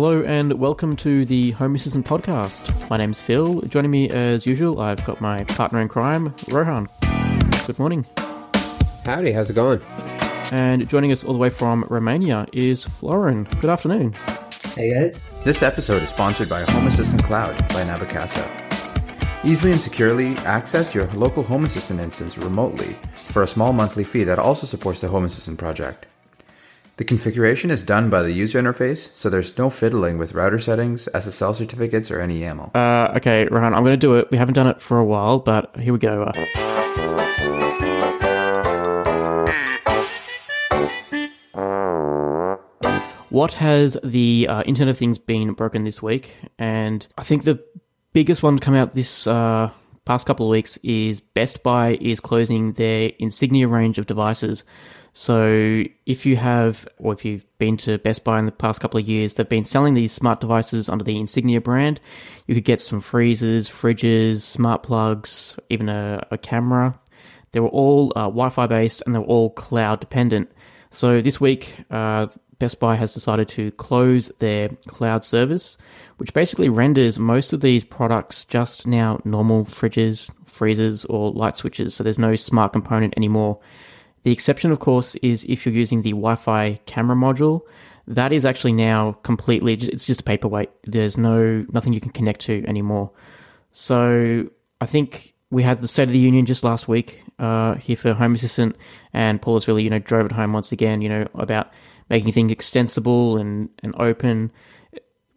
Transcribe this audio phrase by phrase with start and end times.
[0.00, 2.88] Hello and welcome to the Home Assistant Podcast.
[2.88, 3.62] My name's Phil.
[3.62, 6.88] Joining me as usual, I've got my partner in crime, Rohan.
[7.66, 8.06] Good morning.
[9.04, 9.80] Howdy, how's it going?
[10.52, 13.42] And joining us all the way from Romania is Florin.
[13.58, 14.12] Good afternoon.
[14.76, 15.32] Hey guys.
[15.42, 18.48] This episode is sponsored by Home Assistant Cloud by Nabu Casa.
[19.42, 24.22] Easily and securely access your local Home Assistant instance remotely for a small monthly fee
[24.22, 26.06] that also supports the Home Assistant project.
[26.98, 31.08] The configuration is done by the user interface, so there's no fiddling with router settings,
[31.14, 32.74] SSL certificates, or any YAML.
[32.74, 34.28] Uh, okay, Rohan, I'm going to do it.
[34.32, 36.24] We haven't done it for a while, but here we go.
[36.24, 36.32] Uh,
[43.28, 46.36] what has the uh, Internet of Things been broken this week?
[46.58, 47.62] And I think the
[48.12, 49.70] biggest one to come out this uh,
[50.04, 54.64] past couple of weeks is Best Buy is closing their Insignia range of devices.
[55.12, 59.00] So if you have, or if you've been to Best Buy in the past couple
[59.00, 62.00] of years, they've been selling these smart devices under the Insignia brand.
[62.46, 66.98] You could get some freezers, fridges, smart plugs, even a, a camera.
[67.52, 70.52] They were all uh, Wi-Fi based and they were all cloud dependent.
[70.90, 75.76] So this week, uh, Best Buy has decided to close their cloud service,
[76.16, 81.94] which basically renders most of these products just now normal fridges, freezers, or light switches.
[81.94, 83.60] So there's no smart component anymore.
[84.28, 87.62] The exception, of course, is if you're using the Wi Fi camera module.
[88.06, 90.68] That is actually now completely, it's just a paperweight.
[90.84, 93.10] There's no, nothing you can connect to anymore.
[93.72, 94.50] So
[94.82, 98.12] I think we had the State of the Union just last week uh, here for
[98.12, 98.76] Home Assistant,
[99.14, 101.72] and Paul has really, you know, drove it home once again, you know, about
[102.10, 104.52] making things extensible and, and open.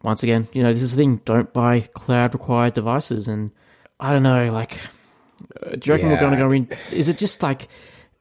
[0.03, 3.29] Once again, you know, this is the thing, don't buy cloud required devices.
[3.29, 3.53] And
[4.01, 4.81] I don't know, like,
[5.79, 6.67] do you reckon we're going to go in?
[6.91, 7.69] Is it just like,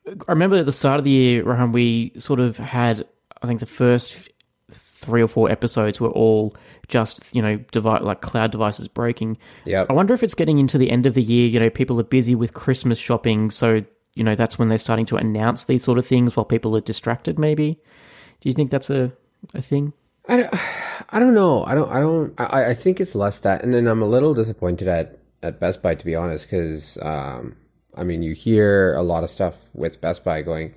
[0.07, 3.07] I remember at the start of the year, Rohan, we sort of had,
[3.43, 4.31] I think the first
[4.71, 6.55] three or four episodes were all
[6.89, 9.39] just, you know, device, like cloud devices breaking.
[9.65, 11.99] Yeah, I wonder if it's getting into the end of the year, you know, people
[12.01, 13.51] are busy with Christmas shopping.
[13.51, 13.85] So,
[14.15, 16.81] you know, that's when they're starting to announce these sort of things while people are
[16.81, 17.81] distracted, maybe.
[18.41, 19.13] Do you think that's a,
[19.55, 19.93] a thing?
[20.29, 20.55] I don't,
[21.11, 21.65] I don't know.
[21.65, 21.91] I don't.
[21.91, 22.35] I don't.
[22.39, 25.83] I, I think it's less that, and then I'm a little disappointed at at Best
[25.83, 27.57] Buy to be honest, because um,
[27.97, 30.75] I mean, you hear a lot of stuff with Best Buy going,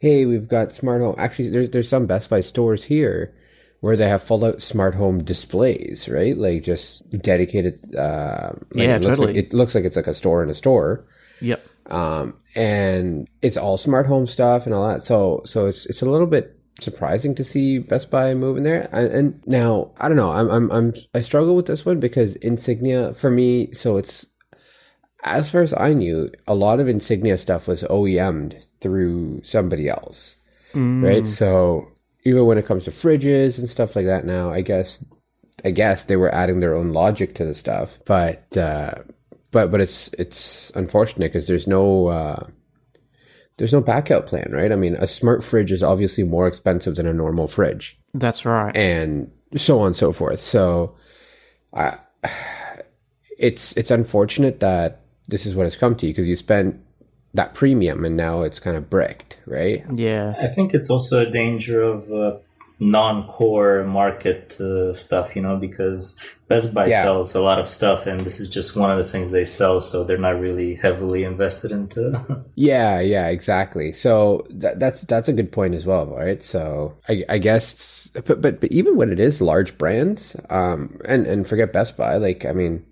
[0.00, 3.34] "Hey, we've got smart home." Actually, there's there's some Best Buy stores here
[3.80, 6.36] where they have full out smart home displays, right?
[6.36, 7.94] Like just dedicated.
[7.94, 9.34] Uh, like Yeah, it looks totally.
[9.34, 11.06] Like, it looks like it's like a store in a store.
[11.40, 11.66] Yep.
[11.86, 15.02] um, and it's all smart home stuff and all that.
[15.04, 18.88] So so it's it's a little bit surprising to see Best Buy moving there.
[18.92, 20.30] And, and now I don't know.
[20.30, 23.72] I'm I'm I'm I struggle with this one because Insignia for me.
[23.72, 24.26] So it's
[25.22, 30.38] as far as I knew, a lot of Insignia stuff was OEM'd through somebody else,
[30.74, 31.26] right?
[31.26, 31.88] So
[32.24, 35.04] even when it comes to fridges and stuff like that, now I guess
[35.64, 38.92] I guess they were adding their own logic to the stuff, but uh,
[39.50, 42.46] but but it's it's unfortunate because there's no uh,
[43.56, 44.72] there's no backup plan, right?
[44.72, 48.74] I mean, a smart fridge is obviously more expensive than a normal fridge, That's right.
[48.76, 50.40] and so on and so forth.
[50.40, 50.96] So,
[51.74, 51.98] I
[53.38, 54.99] it's it's unfortunate that
[55.30, 56.80] this is what has come to you because you spent
[57.34, 59.84] that premium and now it's kind of bricked, right?
[59.94, 60.34] yeah.
[60.40, 62.38] I think it's also a danger of uh,
[62.80, 66.16] non-core market uh, stuff, you know, because
[66.48, 67.02] Best Buy Yeah.
[67.04, 69.80] sells a lot of stuff, and this is just one of the things they sell,
[69.80, 72.44] so they're not really heavily invested into.
[72.56, 73.92] Yeah, yeah, exactly.
[73.92, 76.42] So that, that's that's a good point as well, right?
[76.42, 81.26] So I, I guess, but, but but even when it is large brands, um, and
[81.26, 82.84] and forget Best Buy, like I mean,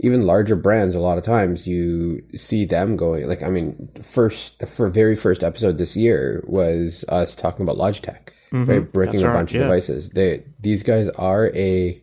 [0.00, 3.26] even larger brands, a lot of times you see them going.
[3.28, 8.28] Like I mean, first for very first episode this year was us talking about Logitech,
[8.52, 8.80] right?
[8.92, 9.60] Breaking That's a right, bunch yeah.
[9.60, 10.10] of devices.
[10.10, 12.00] They these guys are a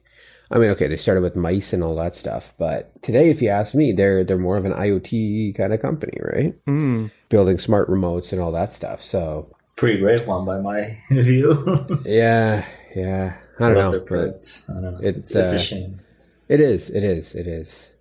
[0.54, 3.48] I mean, okay, they started with mice and all that stuff, but today, if you
[3.50, 6.66] ask me, they're they're more of an IoT kind of company, right?
[6.66, 7.10] Mm.
[7.30, 9.02] Building smart remotes and all that stuff.
[9.02, 11.98] So Pretty great one by my view.
[12.06, 13.92] yeah, yeah, I don't Love know.
[13.92, 14.62] their but.
[14.70, 15.00] I don't know.
[15.02, 16.00] it's, It's, it's uh, a shame.
[16.52, 17.96] It is, it is, it is.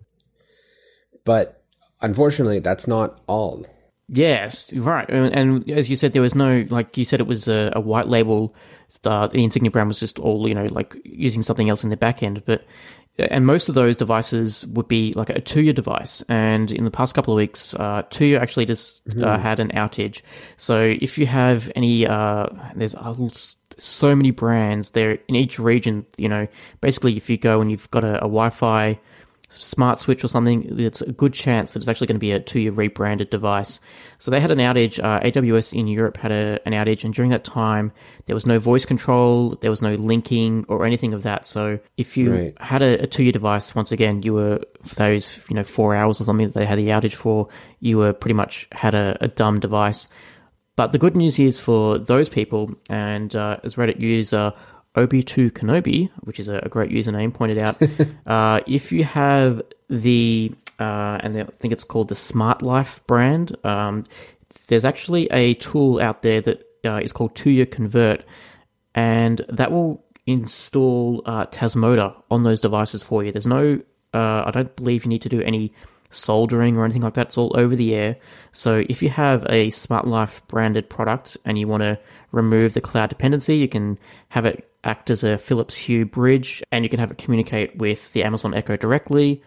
[1.25, 1.63] But
[2.01, 3.65] unfortunately, that's not all.
[4.09, 5.09] Yes, right.
[5.09, 7.81] And, and as you said, there was no like you said, it was a, a
[7.81, 8.53] white label.
[9.05, 11.97] Uh, the Insignia brand was just all you know, like using something else in the
[11.97, 12.43] back end.
[12.45, 12.65] But
[13.19, 16.21] and most of those devices would be like a Tuya device.
[16.29, 20.23] And in the past couple of weeks, uh, two actually just uh, had an outage.
[20.57, 23.15] So if you have any, uh, there's uh,
[23.81, 26.07] so many brands there in each region.
[26.17, 26.49] You know,
[26.81, 28.99] basically, if you go and you've got a, a Wi-Fi
[29.53, 32.39] smart switch or something, it's a good chance that it's actually going to be a
[32.39, 33.81] Tuya rebranded device.
[34.19, 35.03] So they had an outage.
[35.03, 37.91] Uh, AWS in Europe had a, an outage, and during that time,
[38.27, 41.47] there was no voice control, there was no linking or anything of that.
[41.47, 42.61] So if you Right.
[42.61, 46.21] had a, a Tuya device, once again, you were for those you know four hours
[46.21, 47.49] or something that they had the outage for,
[47.81, 50.07] you were pretty much had a, a dumb device.
[50.77, 54.53] But the good news is for those people, and uh, as Reddit user
[54.97, 57.81] Obi2 Kenobi, which is a, a great username, pointed out,
[58.27, 63.57] uh, if you have the, uh, and I think it's called the Smart Life brand,
[63.65, 64.05] um,
[64.69, 68.25] there's actually a tool out there that uh, is called Tuya-Convert,
[68.95, 73.33] and that will install uh, Tasmota on those devices for you.
[73.33, 73.81] There's no,
[74.15, 75.73] uh, I don't believe you need to do any
[76.11, 77.29] soldering or anything like that.
[77.29, 78.17] It's all over the air.
[78.53, 81.99] So if you have a Smart Life branded product and you want to
[82.33, 83.99] remove the cloud dependency, you can
[84.29, 88.13] have it act as a Philips Hue bridge and you can have it communicate with
[88.13, 89.43] the Amazon Echo directly.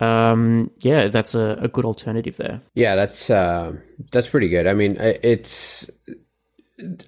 [0.00, 2.60] Um, yeah, that's a, a good alternative there.
[2.74, 3.76] Yeah, that's uh,
[4.10, 4.66] that's pretty good.
[4.66, 5.88] I mean, it's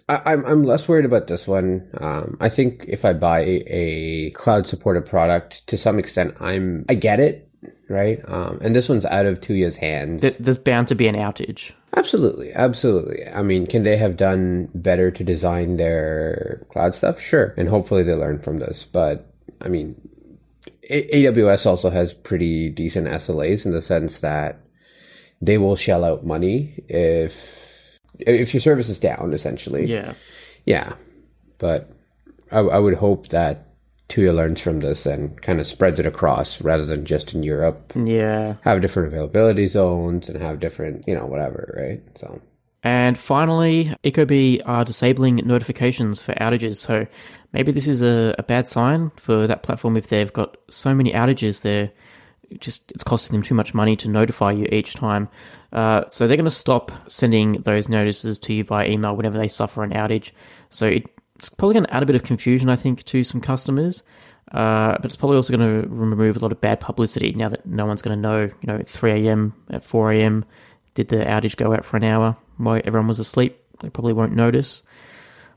[0.09, 1.89] I, I'm I'm less worried about this one.
[1.99, 6.95] Um, I think if I buy a cloud supported product, to some extent, I'm I
[6.95, 7.46] get it,
[7.89, 8.21] right?
[8.29, 10.21] Um, and this one's out of Tuya's hands.
[10.23, 11.73] Th- There's bound to be an outage.
[11.97, 13.27] Absolutely, absolutely.
[13.29, 17.21] I mean, can they have done better to design their cloud stuff?
[17.21, 18.85] Sure, and hopefully they learn from this.
[18.85, 19.97] But I mean,
[20.91, 24.59] A- AWS also has pretty decent SLAs in the sense that
[25.41, 29.87] they will shell out money if if your service is down, essentially.
[29.87, 30.15] Yeah.
[30.67, 30.95] Yeah,
[31.59, 31.89] but
[32.51, 33.66] I, I would hope that
[34.09, 37.93] Tuya learns from this and kind of spreads it across rather than just in Europe.
[37.97, 38.55] Yeah.
[38.63, 42.03] Have different availability zones and have different, you know, whatever, right?
[42.19, 42.41] So.
[42.83, 46.77] And finally, Ecobee are disabling notifications for outages.
[46.77, 47.07] So
[47.53, 51.13] maybe this is a, a bad sign for that platform if they've got so many
[51.13, 51.91] outages there.
[52.61, 55.29] Just it's costing them too much money to notify you each time.
[55.73, 59.49] Uh, so they're going to stop sending those notices to you by email whenever they
[59.49, 60.31] suffer an outage.
[60.71, 63.41] So it, it's probably going to add a bit of confusion, I think, to some
[63.41, 64.03] customers.
[64.53, 67.67] Uh, but it's probably also going to remove a lot of bad publicity now that
[67.67, 70.45] no one's going to know, you know, at 3 a.m., at 4 a.m.,
[70.95, 73.61] did the outage go out for an hour while everyone was asleep?
[73.81, 74.83] They probably won't notice.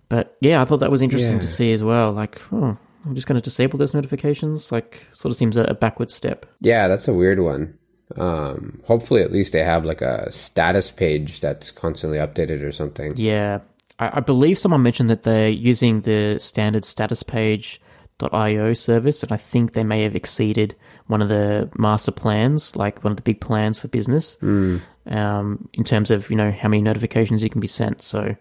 [0.10, 1.42] But yeah, I thought that was interesting Yeah.
[1.42, 2.12] to see as well.
[2.12, 4.72] Like, oh, I'm just going to disable those notifications.
[4.72, 6.46] Like, sort of seems a, a backward step.
[6.60, 7.78] Yeah, that's a weird one.
[8.18, 13.14] Um, hopefully, at least they have like a status page that's constantly updated or something.
[13.16, 13.60] Yeah.
[14.00, 19.38] I, I believe someone mentioned that they're using the standard status page.io service, and I
[19.38, 20.76] think they may have exceeded
[21.08, 25.84] one of the master plans, like one of the big plans for business, um, in
[25.84, 28.02] terms of, you know, how many notifications you can be sent.
[28.02, 28.38] So it'd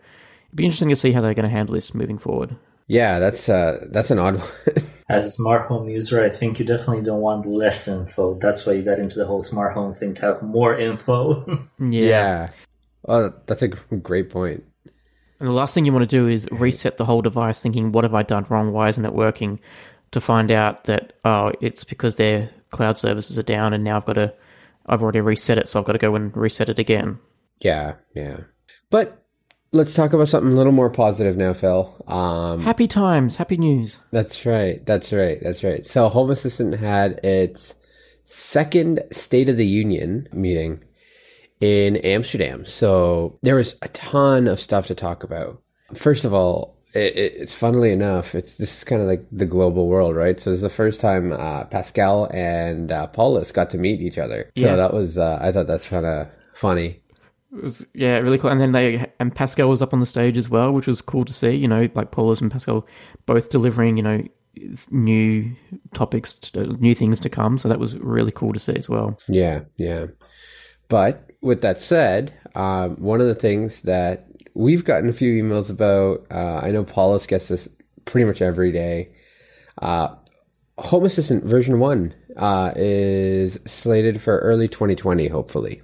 [0.54, 2.56] be interesting to see how they're going to handle this moving forward.
[2.86, 4.48] Yeah, that's uh, that's an odd one.
[5.10, 8.38] As a smart home user, I think you definitely don't want less info.
[8.38, 11.46] That's why you got into the whole smart home thing to have more info.
[11.78, 12.50] yeah.
[13.06, 14.64] Oh, that's a great point.
[15.40, 18.04] And the last thing you want to do is reset the whole device thinking, what
[18.04, 18.72] have I done wrong?
[18.72, 19.60] Why isn't it working?
[20.12, 24.06] To find out that, oh, it's because their cloud services are down and now I've
[24.06, 24.34] got to,
[24.86, 27.18] I've already reset it, so I've got to go and reset it again.
[27.60, 28.38] Yeah, yeah.
[28.90, 29.22] But
[29.72, 31.94] let's talk about something a little more positive now, Phil.
[32.08, 34.00] Um, Happy times, happy news.
[34.12, 34.84] That's right.
[34.86, 35.38] That's right.
[35.42, 35.84] That's right.
[35.84, 37.74] So Home Assistant had its
[38.24, 40.82] second State of the Union meeting
[41.60, 42.64] in Amsterdam.
[42.64, 45.62] So there was a ton of stuff to talk about.
[45.94, 49.46] First of all, it, it, it's funnily enough, it's this is kind of like the
[49.46, 50.38] global world, right?
[50.40, 54.50] So it's the first time uh, Pascal and uh, Paulus got to meet each other.
[54.54, 54.68] Yeah.
[54.68, 57.00] So that was, uh, I thought that's kind of funny.
[57.52, 58.50] It was, yeah, really cool.
[58.50, 61.24] And then they, and Pascal was up on the stage as well, which was cool
[61.24, 62.86] to see, you know, like Paulus and Pascal
[63.26, 64.22] both delivering, you know,
[64.90, 65.54] new
[65.94, 67.58] topics, to, new things to come.
[67.58, 69.16] So that was really cool to see as well.
[69.28, 70.06] Yeah, yeah.
[70.88, 75.70] But with that said, um, one of the things that we've gotten a few emails
[75.70, 77.68] about, uh, I know Paulus gets this
[78.04, 79.10] pretty much every day.
[79.80, 80.14] Uh,
[80.78, 85.82] Home Assistant version 1 uh, is slated for early 2020, hopefully.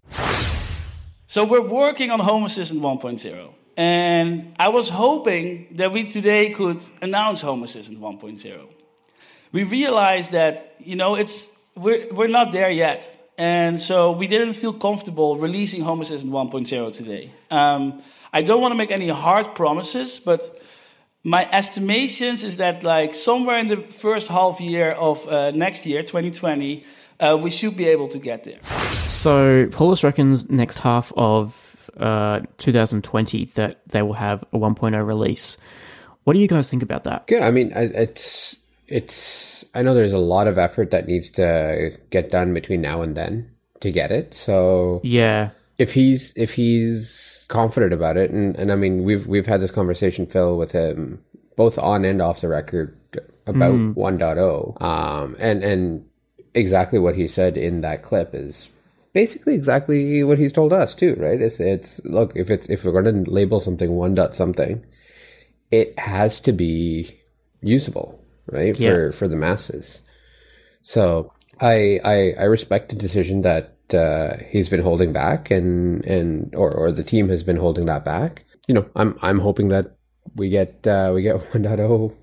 [1.27, 3.51] So we're working on Home Assistant 1.0.
[3.77, 8.69] And I was hoping that we today could announce Home Assistant 1.0.
[9.51, 13.24] We realized that, you know, it's we're, we're not there yet.
[13.37, 17.33] And so we didn't feel comfortable releasing Home Assistant 1.0 today.
[17.51, 20.61] Um, I don't want to make any hard promises, but
[21.25, 26.03] my estimations is that like somewhere in the first half year of uh, next year,
[26.03, 26.85] 2020,
[27.21, 28.61] uh, we should be able to get there.
[28.63, 35.57] So Paulus reckons next half of uh, 2020 that they will have a 1.0 release.
[36.25, 37.27] What do you guys think about that?
[37.27, 37.43] Good.
[37.43, 38.57] I mean, it's
[38.95, 43.03] it's I know there's a lot of effort that needs to get done between now
[43.03, 44.35] and then to get it.
[44.35, 45.51] So Yeah.
[45.79, 49.73] if he's if he's confident about it, and, and I mean we've we've had this
[49.73, 51.23] conversation, Phil, with him
[51.57, 52.97] both on and off the record
[53.47, 56.05] about 1.0, um, and and
[56.55, 58.71] exactly what he said in that clip is
[59.13, 61.41] basically exactly what he's told us too, right?
[61.43, 64.85] It's it's look if it's if we're going to label something one dot something,
[65.73, 67.19] it has to be
[67.61, 68.79] usable, right?
[68.79, 68.91] Yeah.
[68.91, 70.01] For for the masses.
[70.83, 76.55] So I I I respect the decision that uh, he's been holding back, and and
[76.55, 78.45] or or the team has been holding that back.
[78.67, 79.97] You know, I'm I'm hoping that
[80.37, 82.15] we get uh, we get 1.0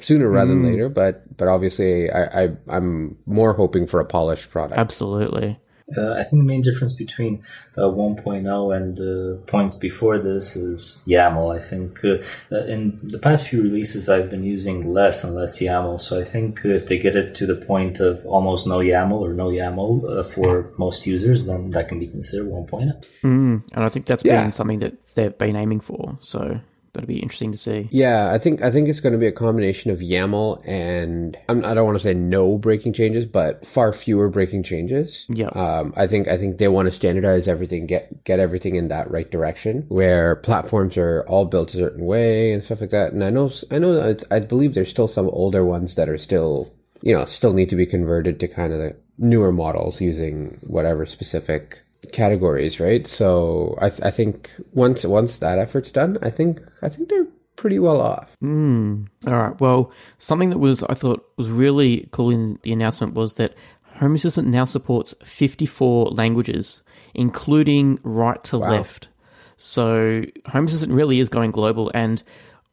[0.00, 0.88] sooner rather than later.
[0.88, 4.78] But but obviously, I, I I'm more hoping for a polished product.
[4.78, 5.58] Absolutely.
[5.96, 7.42] Uh, I think the main difference between
[7.76, 11.54] uh, 1.0 and uh, points before this is YAML.
[11.56, 12.16] I think uh,
[12.50, 16.00] uh, in the past few releases, I've been using less and less YAML.
[16.00, 19.32] So I think if they get it to the point of almost no YAML or
[19.32, 23.04] no YAML uh, for most users, then that can be considered 1.0.
[23.22, 23.62] Mm.
[23.72, 24.42] And I think that's Yeah.
[24.42, 26.18] been something that they've been aiming for.
[26.20, 26.60] So
[26.96, 27.88] that'll be interesting to see.
[27.90, 31.64] Yeah, I think I think it's going to be a combination of YAML and I'm,
[31.64, 35.26] I don't want to say no breaking changes, but far fewer breaking changes.
[35.28, 35.48] Yeah.
[35.48, 39.10] Um, I think I think they want to standardize everything, get get everything in that
[39.10, 43.12] right direction, where platforms are all built a certain way and stuff like that.
[43.12, 46.18] And I know I know I, I believe there's still some older ones that are
[46.18, 46.72] still
[47.02, 51.06] you know still need to be converted to kind of the newer models using whatever
[51.06, 51.82] specific
[52.12, 53.06] categories, right?
[53.06, 57.26] So I, th- I think once once that effort's done, I think I think they're
[57.56, 58.36] pretty well off.
[58.42, 59.08] Mm.
[59.26, 59.60] All right.
[59.60, 63.54] Well, something that was I thought was really cool in the announcement was that
[63.94, 66.82] Home Assistant now supports 54 languages,
[67.14, 69.08] including right to left.
[69.56, 72.22] So Home Assistant really is going global, and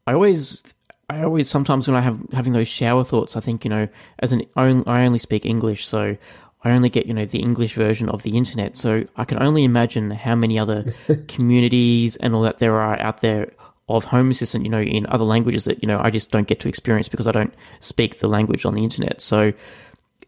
[0.06, 0.62] I always.
[1.10, 3.88] I always sometimes when I have having those shower thoughts, I think you know,
[4.20, 6.16] as an I only speak English, so
[6.64, 8.76] I only get you know the English version of the internet.
[8.76, 10.84] So I can only imagine how many other
[11.28, 13.52] communities and all that there are out there
[13.88, 16.60] of Home Assistant, you know, in other languages that, you know, I just don't get
[16.60, 19.20] to experience because I don't speak the language on the internet.
[19.20, 19.52] So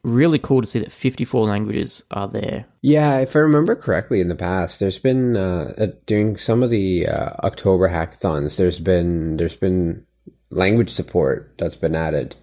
[0.02, 2.66] really cool to see that 54 languages are there.
[2.82, 7.08] Yeah, if I remember correctly, in the past, there's been uh, during some of the
[7.08, 10.06] uh, October hackathons, there's been there's been
[10.50, 12.36] language support that's been added,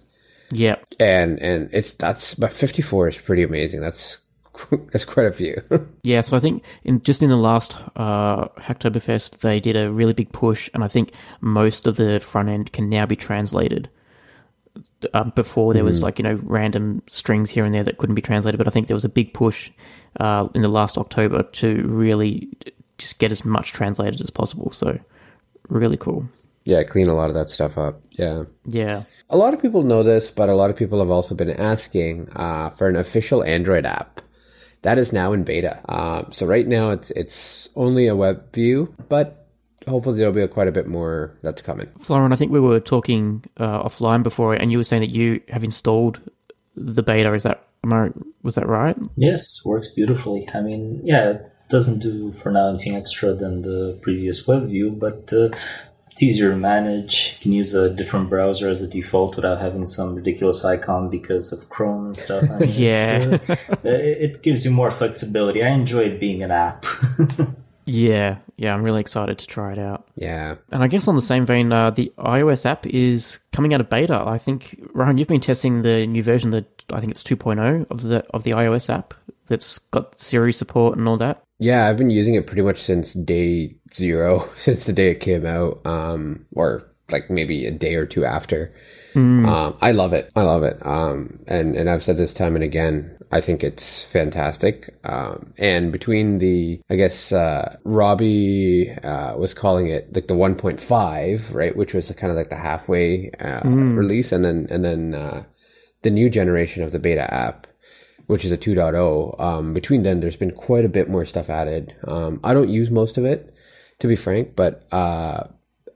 [0.50, 0.76] Yeah.
[1.00, 3.80] and and it's that's but 54 is pretty amazing.
[3.80, 4.18] That's
[4.92, 5.60] that's quite a few.
[6.02, 10.12] Yeah, so I think in just in the last uh, Hacktoberfest, they did a really
[10.12, 13.88] big push, and I think most of the front end can now be translated.
[15.14, 18.22] Um, before there was like you know random strings here and there that couldn't be
[18.22, 19.70] translated, but I think there was a big push
[20.18, 22.48] uh, in the last October to really
[22.98, 24.72] just get as much translated as possible.
[24.72, 24.98] So
[25.68, 26.28] really cool.
[26.64, 28.00] yeah, clean a lot of that stuff up.
[28.10, 28.44] Yeah.
[28.66, 29.04] Yeah.
[29.30, 32.28] A lot of people know this, but a lot of people have also been asking
[32.36, 34.20] uh, for an official Android app.
[34.82, 35.80] That is now in beta.
[35.88, 39.46] Um, so right now it's it's only a web view, but
[39.88, 41.88] hopefully there'll be quite a bit more that's coming.
[42.00, 45.40] Florin, I think we were talking uh, offline before, and you were saying that you
[45.48, 46.20] have installed
[46.76, 47.32] the beta.
[47.32, 48.10] Is that am I,
[48.42, 48.96] was that right?
[49.16, 50.48] Yes, works beautifully.
[50.52, 54.90] I mean, yeah, it doesn't do for now anything extra than the previous web view,
[54.90, 55.50] but uh,
[56.14, 57.34] it's easier to manage.
[57.38, 61.52] You can use a different browser as a default without having some ridiculous icon because
[61.52, 62.44] of Chrome and stuff.
[62.50, 63.38] I mean, Yeah.
[63.50, 65.62] uh, it it gives you more flexibility.
[65.62, 66.86] I enjoy it being an app.
[67.86, 70.08] Yeah, yeah, I'm really excited to try it out.
[70.16, 70.54] Yeah.
[70.72, 73.90] And I guess on the same vein, uh, the iOS app is coming out of
[73.90, 74.22] beta.
[74.26, 78.00] I think Rohan, you've been testing the new version, the I think it's 2.0 of
[78.00, 79.12] the of the iOS app
[79.48, 81.42] that's got Siri support and all that.
[81.58, 85.46] Yeah, I've been using it pretty much since day zero, since the day it came
[85.46, 88.72] out, um, or like maybe a day or two after.
[89.46, 90.32] Um, I love it.
[90.34, 90.84] I love it.
[90.84, 94.96] Um, and, and I've said this time and again, I think it's fantastic.
[95.04, 101.54] Um, and between the, I guess, uh, Robbie, uh, was calling it like the 1.5,
[101.54, 101.76] right?
[101.76, 104.32] Which was kind of like the halfway, uh, release.
[104.32, 105.44] And then, and then, uh,
[106.02, 107.66] the new generation of the beta app,
[108.26, 109.40] which is a 2.0.
[109.40, 111.94] Um, between then, there's been quite a bit more stuff added.
[112.06, 113.53] Um, I don't use most of it,
[114.00, 115.44] to be frank, but uh,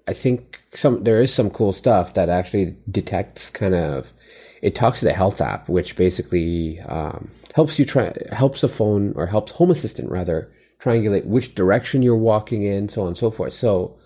[0.06, 4.12] I think some there is some cool stuff that actually detects kind of.
[4.60, 9.12] It talks to the health app, which basically um, helps you try helps the phone
[9.16, 10.50] or helps Home Assistant rather
[10.80, 13.54] triangulate which direction you're walking in, so on and so forth.
[13.54, 13.96] So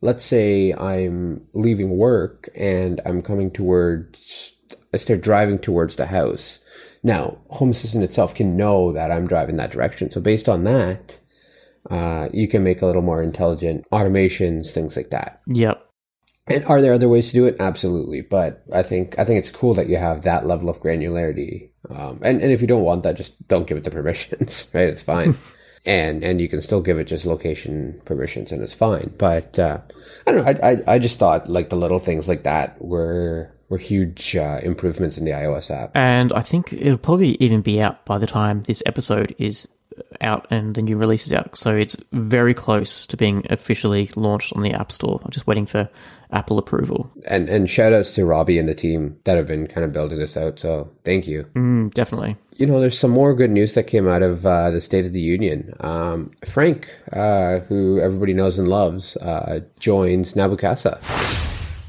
[0.00, 4.52] let's say I'm leaving work and I'm coming towards,
[4.94, 6.60] I start driving towards the house.
[7.02, 10.10] Now, Home Assistant itself can know that I'm driving that direction.
[10.10, 11.18] So based on that,
[11.88, 15.40] uh, you can make a little more intelligent automations, things like that.
[15.46, 15.86] Yep.
[16.46, 17.56] And are there other ways to do it?
[17.60, 18.22] Absolutely.
[18.22, 21.70] But I think I think it's cool that you have that level of granularity.
[21.88, 24.68] Um, and and if you don't want that, just don't give it the permissions.
[24.74, 24.88] Right?
[24.88, 25.36] It's fine.
[25.86, 29.14] and and you can still give it just location permissions, and it's fine.
[29.16, 29.78] But uh,
[30.26, 30.50] I don't know.
[30.50, 34.58] I, I I just thought like the little things like that were were huge uh,
[34.62, 35.92] improvements in the iOS app.
[35.94, 39.68] And I think it'll probably even be out by the time this episode is
[40.20, 41.56] out and the new release is out.
[41.56, 45.20] So it's very close to being officially launched on the App Store.
[45.24, 45.88] I'm just waiting for
[46.32, 47.10] Apple approval.
[47.26, 50.18] And and shout outs to Robbie and the team that have been kind of building
[50.18, 50.58] this out.
[50.58, 51.44] So thank you.
[51.54, 52.36] Mm, definitely.
[52.56, 55.12] You know, there's some more good news that came out of uh, the State of
[55.12, 55.72] the Union.
[55.80, 60.98] Um, Frenck, uh, who everybody knows and loves, uh, joins Nabu Casa.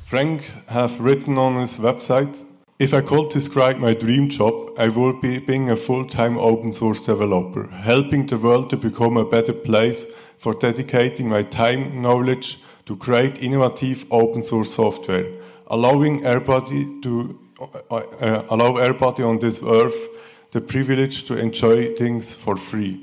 [0.07, 2.45] Frenck have written on his website,
[2.81, 7.05] if I could describe my dream job, I would be being a full-time open source
[7.05, 12.57] developer, helping the world to become a better place for dedicating my time, knowledge
[12.87, 15.27] to create innovative open source software,
[15.67, 20.07] allowing everybody to uh, uh, allow everybody on this earth
[20.49, 22.99] the privilege to enjoy things for free.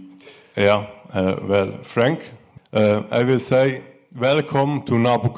[0.57, 2.21] Yeah, uh, well, Frenck,
[2.73, 3.85] uh, I will say
[4.17, 5.29] welcome to Nabu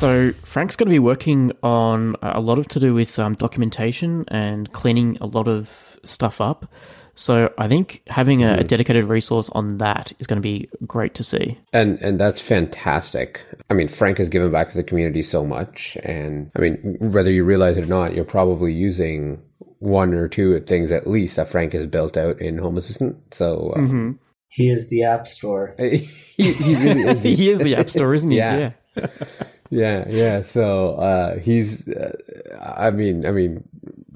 [0.00, 4.24] So Frenck's going to be working on a lot of to do with um, documentation
[4.28, 6.72] and cleaning a lot of stuff up.
[7.14, 11.12] So I think having a, a, dedicated resource on that is going to be great
[11.16, 11.58] to see.
[11.74, 13.44] And and that's fantastic.
[13.68, 17.30] I mean, Frenck has given back to the community so much, and I mean, whether
[17.30, 19.42] you realize it or not, you're probably using
[19.80, 23.18] one or two things at least that Frenck has built out in Home Assistant.
[23.34, 23.74] So.
[23.76, 24.12] Uh, mm-hmm.
[24.48, 25.74] He is the App Store.
[25.78, 27.20] he, he really is.
[27.20, 28.38] The, he is the App Store, isn't he?
[28.38, 28.72] yeah.
[28.96, 29.06] yeah.
[29.70, 30.42] Yeah, yeah.
[30.42, 32.12] So uh, he's, uh,
[32.60, 33.62] I mean, I mean,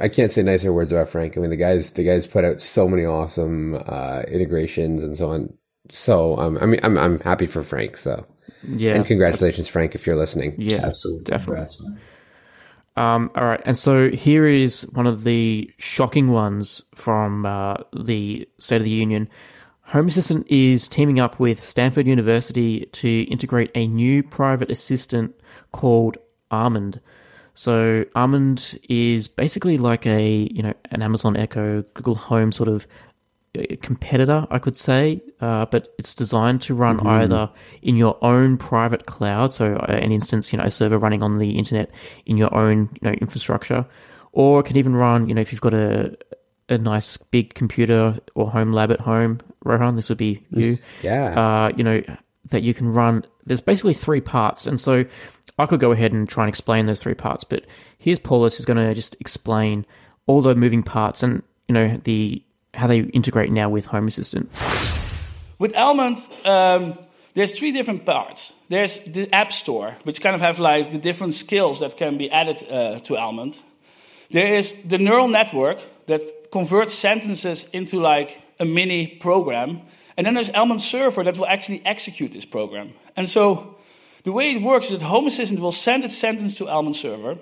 [0.01, 1.37] I can't say nicer words about Frenck.
[1.37, 5.31] I mean, the guys, the guys put out so many awesome uh, integrations and so
[5.31, 5.55] on.
[5.91, 7.97] So um, I mean, I'm I'm happy for Frenck.
[7.97, 8.27] So
[8.67, 10.55] yeah, and congratulations, Frenck, if you're listening.
[10.59, 11.99] Yeah, absolutely, definitely.
[12.97, 18.49] Um, all right, and so here is one of the shocking ones from uh, the
[18.59, 19.29] State of the Union.
[19.89, 25.35] Home Assistant is teaming up with Stanford University to integrate a new private assistant
[25.75, 26.17] called
[26.51, 27.01] Almond.
[27.55, 32.87] So Almond is basically like a you know an Amazon Echo, Google Home sort of
[33.59, 37.07] uh, competitor, I could say, uh, but it's designed to run mm-hmm.
[37.07, 37.51] either
[37.83, 41.39] in your own private cloud, so uh, an instance, you know, a server running on
[41.39, 41.91] the internet
[42.25, 43.85] in your own you know infrastructure,
[44.33, 46.17] or it can even run, you know, if you've got a
[46.69, 50.77] a nice big computer or home lab at home, Rohan, this would be you.
[51.03, 51.27] Yeah.
[51.39, 52.03] Uh, you know,
[52.51, 53.25] that you can run.
[53.45, 55.05] There's basically three parts, and so
[55.59, 57.65] I could go ahead and try and explain those three parts, but
[57.99, 59.87] here's Paulus who's going to just explain
[60.27, 62.43] all the moving parts and you know the
[62.75, 64.51] how they integrate now with Home Assistant.
[65.59, 66.99] With Almond, um,
[67.35, 68.53] there's three different parts.
[68.69, 72.31] There's the App Store, which kind of have like the different skills that can be
[72.31, 73.61] added uh, to Almond.
[74.31, 79.83] There is the neural network that converts sentences into like a mini program,
[80.17, 82.93] and then there's Almond Server that will actually execute this program.
[83.17, 83.74] And so
[84.25, 87.39] the way it works is that Home Assistant will send its sentence to Almond Server,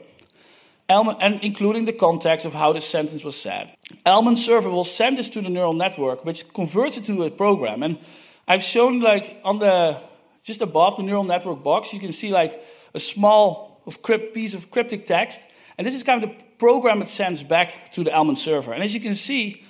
[0.89, 3.75] and including the context of how the sentence was said.
[4.05, 7.83] Almond Server will send this to the neural network, which converts it to a program.
[7.83, 7.99] And
[8.47, 9.99] I've shown like on the
[10.43, 12.61] just above the neural network box, you can see like
[12.95, 15.41] a small of crypt, piece of cryptic text,
[15.79, 18.73] and this is kind of the program it sends back to the Almond server.
[18.73, 19.65] And as you can see,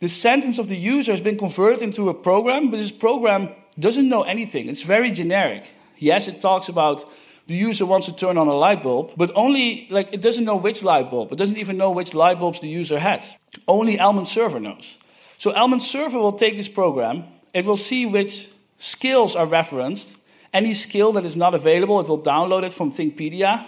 [0.00, 4.08] the sentence of the user has been converted into a program, but this program doesn't
[4.08, 4.68] know anything.
[4.68, 5.74] It's very generic.
[5.98, 7.04] Yes, it talks about
[7.48, 10.56] the user wants to turn on a light bulb, but only like it doesn't know
[10.56, 11.32] which light bulb.
[11.32, 13.36] It doesn't even know which light bulbs the user has.
[13.66, 14.98] Only Almond Server knows.
[15.38, 20.16] So Almond Server will take this program, it will see which skills are referenced.
[20.52, 23.64] Any skill that is not available, it will download it from Thingpedia.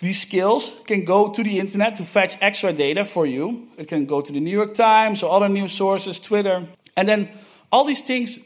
[0.00, 3.68] These skills can go to the internet to fetch extra data for you.
[3.78, 6.66] It can go to the New York Times or other news sources, Twitter.
[6.96, 7.28] And then
[7.72, 8.38] all these things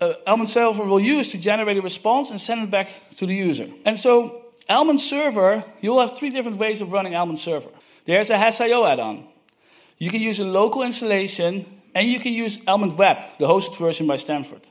[0.00, 3.34] uh, Almond Server will use to generate a response and send it back to the
[3.34, 3.68] user.
[3.84, 7.68] And so, Almond Server, you'll have three different ways of running Almond Server.
[8.04, 9.26] There's a Hass.io add-on.
[9.98, 14.06] You can use a local installation, and you can use Almond Web, the hosted version
[14.06, 14.62] by Stanford.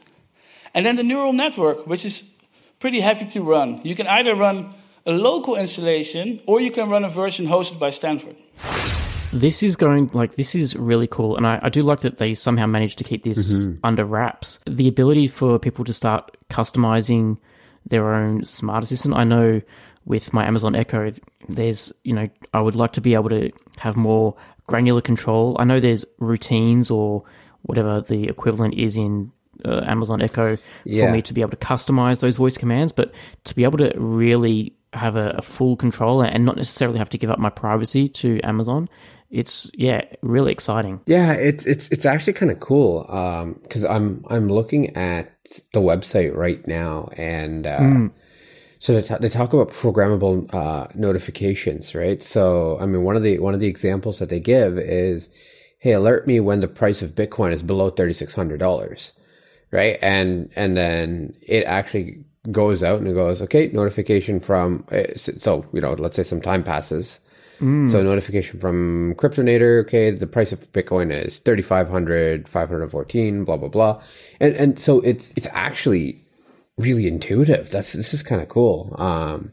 [0.74, 2.36] And then the neural network, which is
[2.80, 3.82] pretty heavy to run.
[3.84, 4.74] You can either run
[5.06, 8.36] a local installation, or you can run a version hosted by Stanford.
[9.34, 12.34] This is going like this is really cool, and I, I do like that they
[12.34, 13.80] somehow managed to keep this mm-hmm.
[13.84, 14.60] under wraps.
[14.66, 17.38] The ability for people to start customizing
[17.86, 19.16] their own smart assistant.
[19.16, 19.62] I know
[20.06, 21.12] with my Amazon Echo,
[21.50, 24.36] there's you know I would like to be able to have more
[24.68, 25.56] granular control.
[25.60, 27.24] I know there's routines or
[27.64, 29.32] whatever the equivalent is in
[29.66, 31.06] uh, Amazon Echo Yeah.
[31.06, 33.14] for me to be able to customize those voice commands, but
[33.46, 37.18] to be able to really have a, a full control and not necessarily have to
[37.18, 38.88] give up my privacy to Amazon,
[39.34, 41.02] it's yeah, really exciting.
[41.08, 43.02] Yeah, it's it's it's actually kind of cool
[43.64, 45.34] because I'm I'm looking at
[45.74, 48.10] the website right now, and uh,
[48.78, 52.22] so they, ta- they talk about programmable uh, notifications, right?
[52.22, 55.32] So I mean, one of the one of the examples that they give is,
[55.80, 59.14] "Hey, alert me when the price of Bitcoin is below thirty six hundred dollars,"
[59.72, 59.98] right?
[60.04, 65.66] And and then it actually goes out and it goes, "Okay, notification from uh, so
[65.74, 67.20] you know, let's say some time passes."
[67.60, 74.02] So notification from Cryptonator, okay, the price of Bitcoin is 3500 514 blah blah blah.
[74.40, 76.20] And and so it's it's actually
[76.78, 77.70] really intuitive.
[77.70, 78.96] That's this is kind of cool.
[78.98, 79.52] Um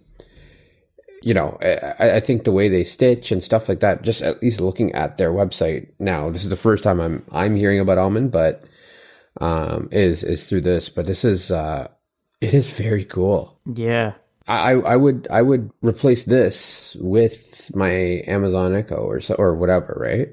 [1.23, 4.41] you know, I, I think the way they stitch and stuff like that, just at
[4.41, 7.99] least looking at their website now, this is the first time I'm I'm hearing about
[7.99, 8.65] Almond, but
[9.41, 10.89] um is is through this.
[10.89, 11.89] But this is uh
[12.41, 13.61] it is very cool.
[13.67, 14.15] Yeah.
[14.51, 19.97] I, I would I would replace this with my Amazon Echo or so or whatever,
[20.01, 20.29] right?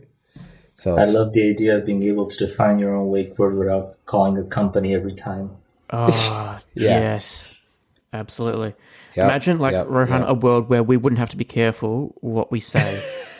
[0.76, 4.04] So I love the idea of being able to define your own wake word without
[4.06, 5.52] calling a company every time.
[5.92, 7.00] Oh, Yeah.
[7.00, 7.56] yes.
[8.14, 8.74] Absolutely.
[9.18, 10.30] Yep, Imagine, like, yep, Rohan, yep.
[10.30, 13.02] a world where we wouldn't have to be careful what we say.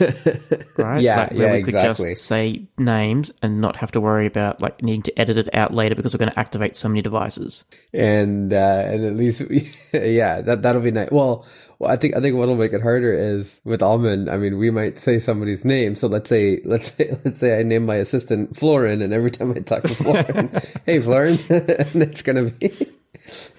[0.76, 1.00] right?
[1.00, 2.10] Yeah, like, where yeah, we could exactly.
[2.10, 5.72] just say names and not have to worry about, like, needing to edit it out
[5.72, 7.64] later because we're going to activate so many devices.
[7.94, 9.42] and uh, and at least
[9.92, 11.10] yeah that that'll be nice.
[11.10, 11.46] Well,
[11.78, 14.28] well, I think I think what'll make it harder is with Almond.
[14.28, 15.94] I mean, we might say somebody's name.
[15.94, 19.52] So let's say let's say let's say I name my assistant Florin, and every time
[19.52, 20.50] I talk to Florin,
[20.86, 22.92] hey Florin, and it's gonna be.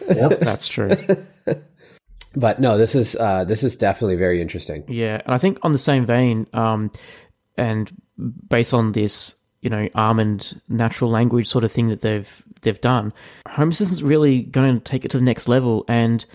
[0.08, 0.39] Yep.
[0.39, 0.91] That's true.
[2.39, 4.84] But no, this is uh, this is definitely very interesting.
[4.88, 6.91] Yeah, and I think on the same vein, um,
[7.58, 7.91] and
[8.47, 13.12] based on this, you know, almond natural language sort of thing that they've they've done,
[13.49, 15.84] Home Assistant's really going to take it to the next level.
[15.88, 16.25] And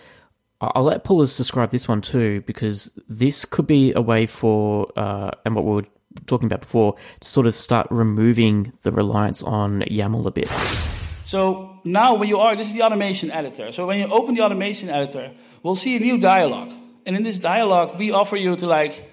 [0.60, 4.90] I- I'll let Paulus describe this one too, because this could be a way for,
[4.96, 5.86] uh, and what we were
[6.26, 10.48] talking about before, to sort of start removing the reliance on YAML a bit.
[11.26, 13.72] So now when you are, this is the automation editor.
[13.72, 15.32] So when you open the automation editor,
[15.64, 16.72] we'll see a new dialog.
[17.05, 19.11] And in this dialog, we offer you to like,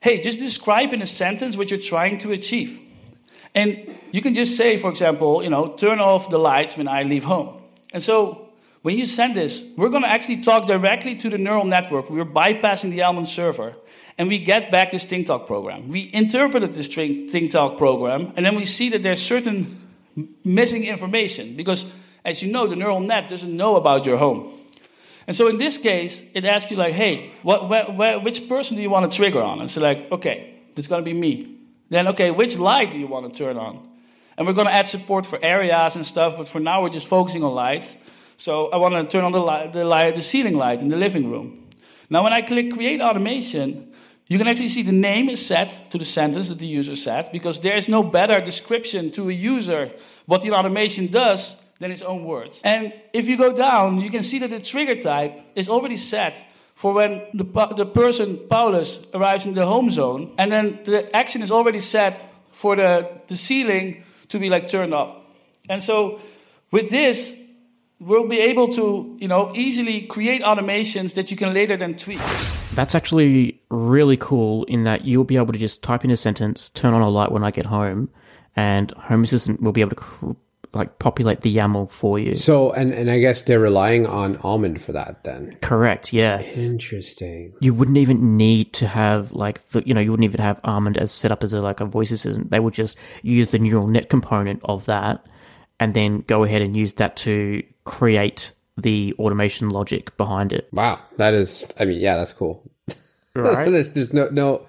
[0.00, 2.78] hey, just describe in a sentence what you're trying to achieve.
[3.54, 7.04] And you can just say, for example, you know, turn off the lights when I
[7.04, 7.62] leave home.
[7.92, 8.50] And so
[8.82, 12.10] when you send this, we're going to actually talk directly to the neural network.
[12.10, 13.74] We're bypassing the Almond server.
[14.18, 15.88] And we get back this ThingTalk program.
[15.88, 19.76] We interpreted this Thing- ThingTalk program, and then we see that there's certain
[20.44, 21.92] missing information because,
[22.24, 24.52] as you know, the neural net doesn't know about your home.
[25.26, 28.76] And so in this case, it asks you like, "Hey, what, where, where, which person
[28.76, 31.58] do you want to trigger on?" And so like, "Okay, it's going to be me."
[31.90, 33.88] Then, okay, which light do you want to turn on?
[34.36, 37.06] And we're going to add support for areas and stuff, but for now we're just
[37.06, 37.96] focusing on lights.
[38.36, 40.96] So I want to turn on the light, the light, the ceiling light in the
[40.96, 41.68] living room.
[42.10, 43.92] Now, when I click Create Automation,
[44.26, 47.28] you can actually see the name is set to the sentence that the user said
[47.32, 49.90] because there is no better description to a user
[50.26, 52.62] what the automation does than its own words.
[52.64, 56.34] And if you go down, you can see that the trigger type is already set
[56.74, 57.44] for when the,
[57.76, 62.24] the person, Paulus, arrives in the home zone, and then the action is already set
[62.52, 65.14] for the, the ceiling to be like turned off.
[65.68, 66.20] And so
[66.70, 67.38] with this,
[68.00, 72.20] we'll be able to, you know, easily create automations that you can later then tweak.
[72.72, 76.70] That's actually really cool in that you'll be able to just type in a sentence,
[76.70, 78.08] turn on a light when I get home,
[78.56, 80.32] and Home Assistant will be able to cr-
[80.74, 82.34] like populate the YAML for you.
[82.34, 85.56] So and and I guess they're relying on Almond for that then.
[85.60, 86.40] Correct, yeah.
[86.42, 87.54] Interesting.
[87.60, 90.96] You wouldn't even need to have like the you know you wouldn't even have Almond
[90.96, 92.50] as set up as a like a voice assistant.
[92.50, 95.26] They would just use the neural net component of that,
[95.80, 100.68] and then go ahead and use that to create the automation logic behind it.
[100.72, 101.66] Wow, that is.
[101.78, 102.68] I mean, yeah, that's cool.
[103.34, 103.70] Right?
[103.70, 104.66] There's just no no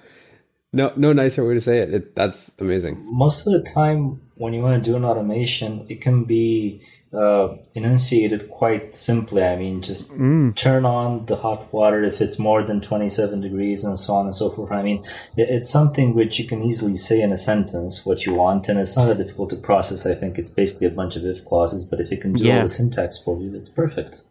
[0.74, 1.94] no no nicer way to say it.
[1.94, 2.16] it.
[2.16, 2.98] That's amazing.
[3.06, 6.82] Most of the time, when you want to do an automation, it can be
[7.14, 9.42] uh, enunciated quite simply.
[9.44, 10.12] I mean, just
[10.56, 14.36] turn on the hot water if it's more than 27 degrees and so on and
[14.36, 14.72] so forth.
[14.74, 15.04] I mean,
[15.38, 18.98] it's something which you can easily say in a sentence what you want, and it's
[18.98, 20.06] not that difficult to process.
[20.06, 22.58] I think it's basically a bunch of if clauses, but if it can do Yeah.
[22.58, 24.22] all the syntax for you, it's perfect.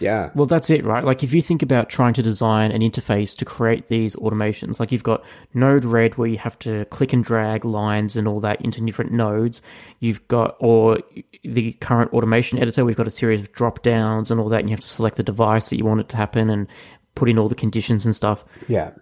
[0.00, 0.30] Yeah.
[0.34, 1.04] Well, that's it, right?
[1.04, 4.92] Like, if you think about trying to design an interface to create these automations, like
[4.92, 8.60] you've got Node Red where you have to click and drag lines and all that
[8.60, 9.60] into different nodes.
[10.00, 11.00] You've got, or
[11.42, 14.68] the current automation editor, we've got a series of drop downs and all that, and
[14.68, 16.68] you have to select the device that you want it to happen and
[17.14, 18.44] put in all the conditions and stuff.
[18.68, 18.92] Yeah.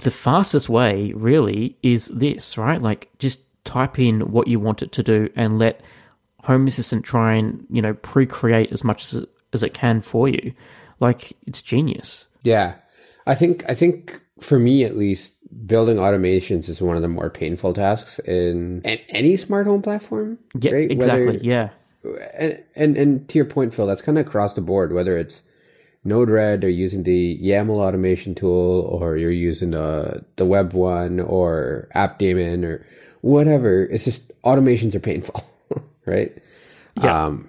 [0.00, 2.80] the fastest way really is this, right?
[2.80, 5.82] Like just type in what you want it to do and let
[6.44, 10.28] Home Assistant try and, you know, pre-create as much as it, as it can for
[10.28, 10.52] you.
[11.00, 12.28] Like it's genius.
[12.42, 12.74] Yeah.
[13.26, 15.34] I think I think for me at least
[15.66, 20.38] building automations is one of the more painful tasks in, in any smart home platform.
[20.58, 20.90] Yeah, right?
[20.90, 21.26] exactly.
[21.26, 21.68] Whether- yeah.
[22.34, 24.92] and, and and to your point, Phil, that's kind of across the board.
[24.92, 25.42] Whether it's
[26.04, 31.88] Node-RED or using the YAML automation tool, or you're using the the web one or
[31.94, 32.86] AppDaemon or
[33.20, 35.44] whatever, it's just automations are painful,
[36.06, 36.38] right?
[37.02, 37.26] Yeah.
[37.26, 37.48] Um,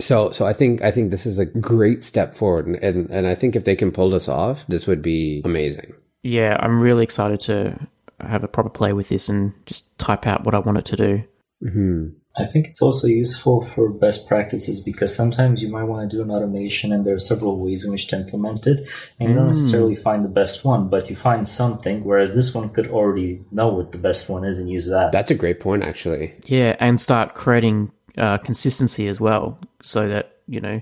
[0.00, 3.26] so so I think I think this is a great step forward, and, and and
[3.26, 5.94] I think if they can pull this off, this would be amazing.
[6.22, 7.88] Yeah, I'm really excited to
[8.20, 10.96] have a proper play with this and just type out what I want it to
[10.96, 11.24] do.
[11.62, 12.08] Mm-hmm.
[12.36, 16.22] I think it's also useful for best practices because sometimes you might want to do
[16.22, 19.44] an automation and there are several ways in which to implement it and you don't
[19.44, 19.48] mm.
[19.48, 23.68] necessarily find the best one, but you find something, whereas this one could already know
[23.68, 25.10] what the best one is and use that.
[25.10, 26.34] That's a great point, actually.
[26.46, 30.80] Yeah, and start creating uh, consistency as well, so that you know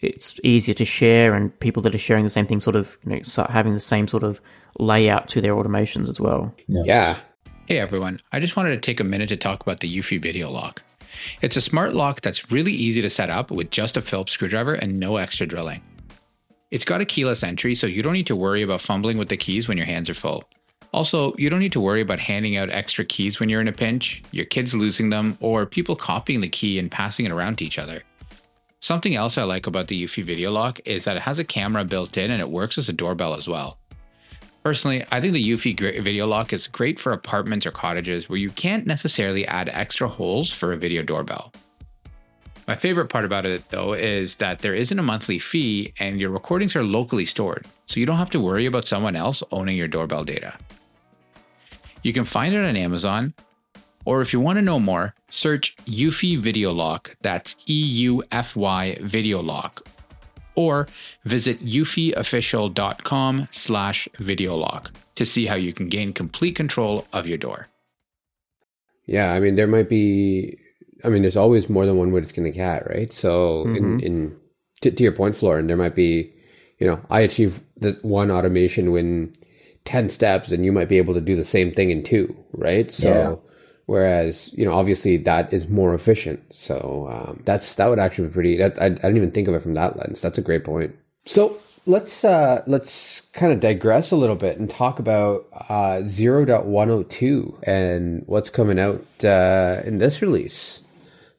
[0.00, 3.16] it's easier to share, and people that are sharing the same thing sort of you
[3.16, 4.40] know start having the same sort of
[4.78, 6.54] layout to their automations as well.
[6.68, 7.18] Yeah.
[7.66, 10.50] Hey everyone, I just wanted to take a minute to talk about the Eufy Video
[10.50, 10.82] Lock.
[11.40, 14.74] It's a smart lock that's really easy to set up with just a Phillips screwdriver
[14.74, 15.80] and no extra drilling.
[16.70, 19.36] It's got a keyless entry, so you don't need to worry about fumbling with the
[19.36, 20.44] keys when your hands are full.
[20.94, 23.72] Also, you don't need to worry about handing out extra keys when you're in a
[23.72, 27.64] pinch, your kids losing them, or people copying the key and passing it around to
[27.64, 28.04] each other.
[28.78, 31.84] Something else I like about the Eufy Video Lock is that it has a camera
[31.84, 33.76] built in and it works as a doorbell as well.
[34.62, 38.50] Personally, I think the Eufy Video Lock is great for apartments or cottages where you
[38.50, 41.52] can't necessarily add extra holes for a video doorbell.
[42.68, 46.30] My favorite part about it, though, is that there isn't a monthly fee and your
[46.30, 49.88] recordings are locally stored, so you don't have to worry about someone else owning your
[49.88, 50.56] doorbell data.
[52.04, 53.32] You can find it on Amazon,
[54.04, 58.54] or if you want to know more, search Eufy Video Lock, that's E U F
[58.54, 59.88] Y Video Lock,
[60.54, 60.86] or
[61.24, 67.68] visit eufyofficial.com slash videolock to see how you can gain complete control of your door.
[69.06, 70.58] Yeah, I mean, there might be.
[71.04, 73.10] I mean, there's always more than one way to skin a cat, right?
[73.10, 73.98] So, in mm-hmm.
[74.00, 74.36] in
[74.82, 76.34] to, to your point, Florin, there might be,
[76.78, 79.32] you know, I achieve the one automation when
[79.84, 82.90] ten steps, and you might be able to do the same thing in two, right?
[82.90, 83.42] So,
[83.86, 86.42] whereas you know, obviously, that is more efficient.
[86.52, 88.56] So, um, that's that would actually be pretty.
[88.56, 90.20] That I, I didn't even think of it from that lens.
[90.20, 90.94] That's a great point.
[91.24, 91.58] So.
[91.86, 98.22] Let's uh, let's kind of digress a little bit and talk about uh, 0.102 and
[98.24, 100.80] what's coming out uh, in this release.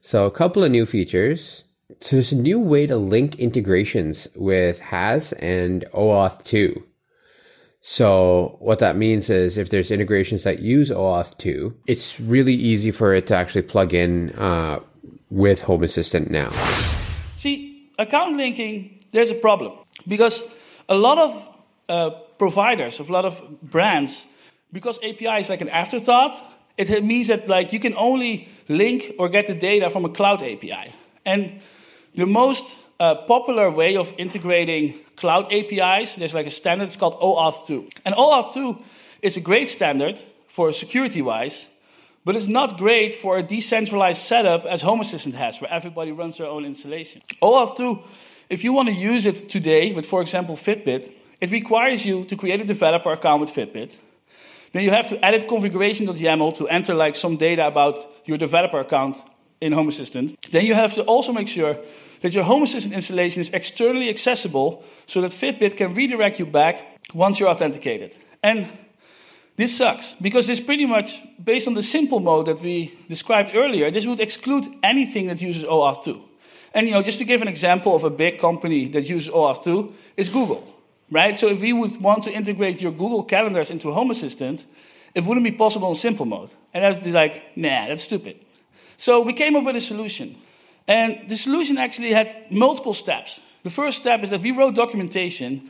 [0.02, 1.64] So a couple of new features.
[2.00, 6.84] So there's a new way to link integrations with HAS and OAuth 2.
[7.88, 12.90] So what that means is if there's integrations that use OAuth 2, it's really easy
[12.90, 14.80] for it to actually plug in uh,
[15.30, 16.50] with Home Assistant now.
[17.36, 19.74] See, account linking, there's a problem
[20.08, 20.52] because
[20.90, 24.26] a lot of uh, providers, a lot of brands,
[24.74, 26.34] because API is like an afterthought,
[26.78, 30.42] it means that like you can only link or get the data from a cloud
[30.42, 30.92] API.
[31.24, 31.62] And
[32.16, 37.20] the most uh, popular way of integrating cloud APIs, there's like a standard, it's called
[37.20, 37.90] OAuth 2.
[38.06, 38.78] And OAuth 2
[39.22, 41.68] is a great standard for security-wise,
[42.24, 46.38] but it's not great for a decentralized setup as Home Assistant has, where everybody runs
[46.38, 47.22] their own installation.
[47.42, 48.00] OAuth 2,
[48.50, 52.36] if you want to use it today with, for example, Fitbit, it requires you to
[52.36, 53.98] create a developer account with Fitbit.
[54.72, 59.24] Then you have to edit configuration.yaml to enter like some data about your developer account
[59.62, 60.36] in Home Assistant.
[60.52, 61.78] Then you have to also make sure
[62.26, 66.98] that your Home Assistant installation is externally accessible so that Fitbit can redirect you back
[67.14, 68.16] once you're authenticated.
[68.42, 68.68] And
[69.58, 73.92] this sucks because this pretty much, based on the simple mode that we described earlier,
[73.92, 76.20] this would exclude anything that uses OAuth 2.
[76.74, 79.64] And you know, just to give an example of a big company that uses OAuth
[79.64, 80.64] 2, it's Google,
[81.12, 81.38] right?
[81.38, 84.66] So if we would want to integrate your Google calendars into Home Assistant,
[85.14, 86.50] it wouldn't be possible in simple mode.
[86.74, 88.44] And that'd be like, nah, that's stupid.
[88.98, 90.38] So we came up with a solution.
[90.88, 93.40] And the solution actually had multiple steps.
[93.64, 95.70] The first step is that we wrote documentation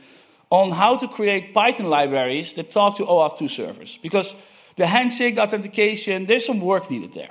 [0.50, 3.98] on how to create Python libraries that talk to OAuth 2 servers.
[4.02, 4.36] Because
[4.76, 7.30] the handshake, the authentication, there's some work needed there.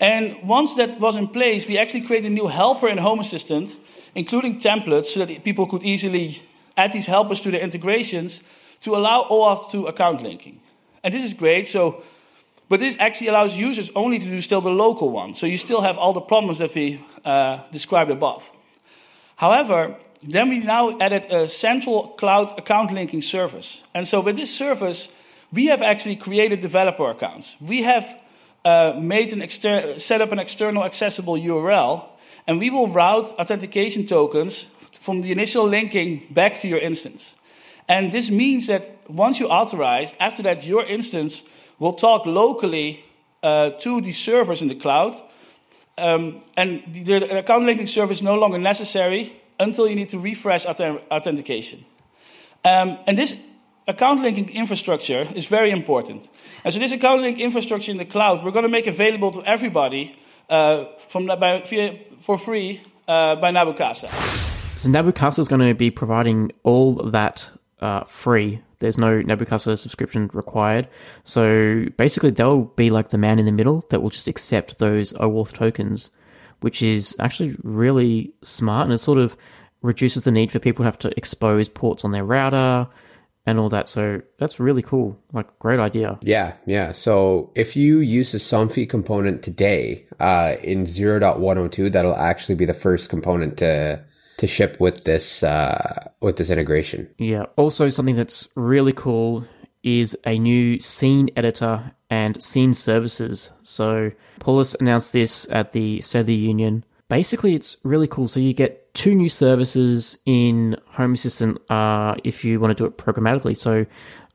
[0.00, 3.76] And once that was in place, we actually created a new helper in Home Assistant,
[4.14, 6.40] including templates, so that people could easily
[6.76, 8.42] add these helpers to their integrations
[8.80, 10.60] to allow OAuth 2 account linking.
[11.04, 11.68] And this is great.
[11.68, 12.02] So,
[12.70, 15.34] but this actually allows users only to do still the local one.
[15.34, 18.48] So you still have all the problems that we uh, described above.
[19.34, 23.82] However, then we now added a central cloud account linking service.
[23.92, 25.12] And so with this service,
[25.52, 27.56] we have actually created developer accounts.
[27.60, 28.06] We have
[28.64, 29.48] uh, made an
[29.98, 32.04] set up an external accessible URL,
[32.46, 37.34] and we will route authentication tokens from the initial linking back to your instance.
[37.88, 41.42] And this means that once you authorize, after that, your instance
[41.80, 43.04] will talk locally
[43.42, 45.20] uh, to the servers in the cloud.
[45.98, 50.64] Um, and the, account linking service is no longer necessary until you need to refresh
[50.66, 51.84] authentication.
[52.64, 53.46] Um, and this
[53.88, 56.28] account linking infrastructure is very important.
[56.64, 59.42] And so, this account link infrastructure in the cloud, we're going to make available to
[59.44, 60.14] everybody
[60.48, 64.08] uh, from, by, via, for free uh, by Nabu Casa.
[64.76, 68.60] So, Nabu Casa is going to be providing all that uh, free.
[68.78, 70.88] There's no Casa subscription required.
[71.24, 75.12] So, basically, they'll be like the man in the middle that will just accept those
[75.14, 76.10] OAuth tokens,
[76.60, 79.36] which is actually really smart and it sort of
[79.82, 82.88] reduces the need for people to have to expose ports on their router
[83.46, 83.88] and all that.
[83.88, 85.18] So that's really cool.
[85.32, 86.18] Like, great idea.
[86.22, 86.92] Yeah, yeah.
[86.92, 92.74] So if you use the Somfy component today uh, in 0.102, that'll actually be the
[92.74, 94.04] first component to
[94.40, 97.08] to ship with this uh, with this integration.
[97.18, 97.44] Yeah.
[97.56, 99.44] Also, something that's really cool
[99.82, 103.50] is a new scene editor and scene services.
[103.62, 106.84] So Paulus announced this at the State of the Union.
[107.08, 108.28] Basically, it's really cool.
[108.28, 112.86] So you get two new services in Home Assistant uh, if you want to do
[112.86, 113.56] it programmatically.
[113.56, 113.84] So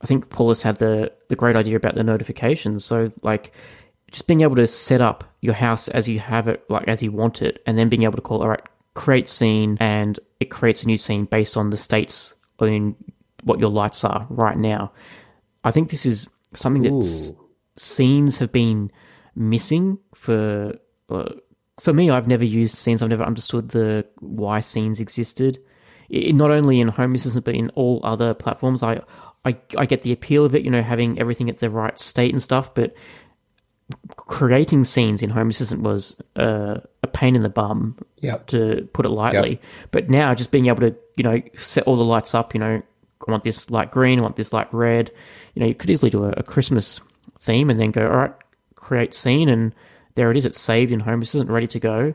[0.01, 2.85] I think Paulus had the, the great idea about the notifications.
[2.85, 3.53] So like
[4.11, 7.11] just being able to set up your house as you have it, like as you
[7.11, 8.61] want it, and then being able to call, all right,
[8.95, 12.95] create scene, and it creates a new scene based on the states in
[13.43, 14.91] what your lights are right now.
[15.63, 17.36] I think this is something that
[17.77, 18.91] scenes have been
[19.36, 20.73] missing for
[21.10, 21.34] uh,
[21.79, 23.01] for me, I've never used scenes.
[23.01, 25.60] I've never understood the why scenes existed.
[26.10, 28.81] It, not only in Home Assistant, but in all other platforms.
[28.81, 29.01] I,
[29.43, 30.63] I, I get the appeal of it.
[30.63, 32.73] You know, having everything at the right state and stuff.
[32.73, 32.95] But
[34.15, 38.47] creating scenes in Home Assistant was uh, a pain in the bum, yep.
[38.47, 39.51] to put it lightly.
[39.51, 39.61] Yep.
[39.91, 42.53] But now, just being able to, you know, set all the lights up.
[42.53, 42.81] You know,
[43.27, 44.19] I want this light green.
[44.19, 45.11] I want this light red.
[45.53, 46.99] You know, you could easily do a, a Christmas
[47.39, 48.33] theme and then go, all right,
[48.75, 49.73] create scene and
[50.15, 50.45] there it is.
[50.45, 52.13] It's saved in Home Assistant, ready to go.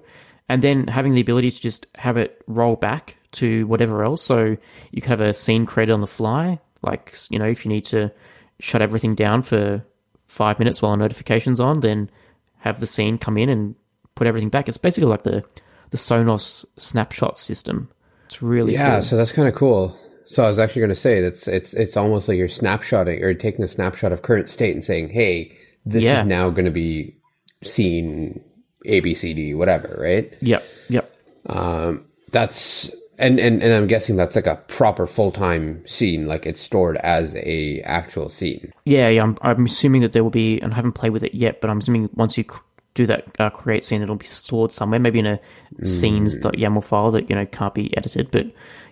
[0.48, 4.22] And then having the ability to just have it roll back to whatever else.
[4.22, 4.56] So
[4.90, 6.58] you can have a scene created on the fly.
[6.82, 8.10] Like, you know, if you need to
[8.58, 9.84] shut everything down for
[10.30, 12.08] five minutes while a notification's on, then
[12.58, 13.74] have the scene come in and
[14.14, 14.68] put everything back.
[14.68, 15.44] It's basically like the,
[15.90, 17.90] the Sonos snapshot system.
[18.26, 18.94] It's really yeah.
[18.94, 19.02] Cool.
[19.02, 19.98] So that's kind of cool.
[20.26, 23.34] So I was actually going to say that's it's it's almost like you're snapshotting or
[23.34, 26.20] taking a snapshot of current state and saying, "Hey, this yeah.
[26.20, 27.16] is now going to be
[27.64, 28.40] scene
[28.86, 30.32] A, B, C, D, whatever, right?
[30.40, 30.64] Yep.
[30.90, 31.16] Yep.
[31.46, 36.46] Um, that's and, and and I'm guessing that's like a proper full time scene, like
[36.46, 38.72] it's stored as a actual scene.
[38.84, 39.22] Yeah, yeah.
[39.22, 41.70] I'm, I'm assuming that there will be, and I haven't played with it yet, but
[41.70, 42.44] I'm assuming once you
[42.94, 45.40] do that uh, create scene, it'll be stored somewhere, maybe in a
[45.78, 45.86] mm.
[45.86, 48.46] scenes.yaml file that you know can't be edited, but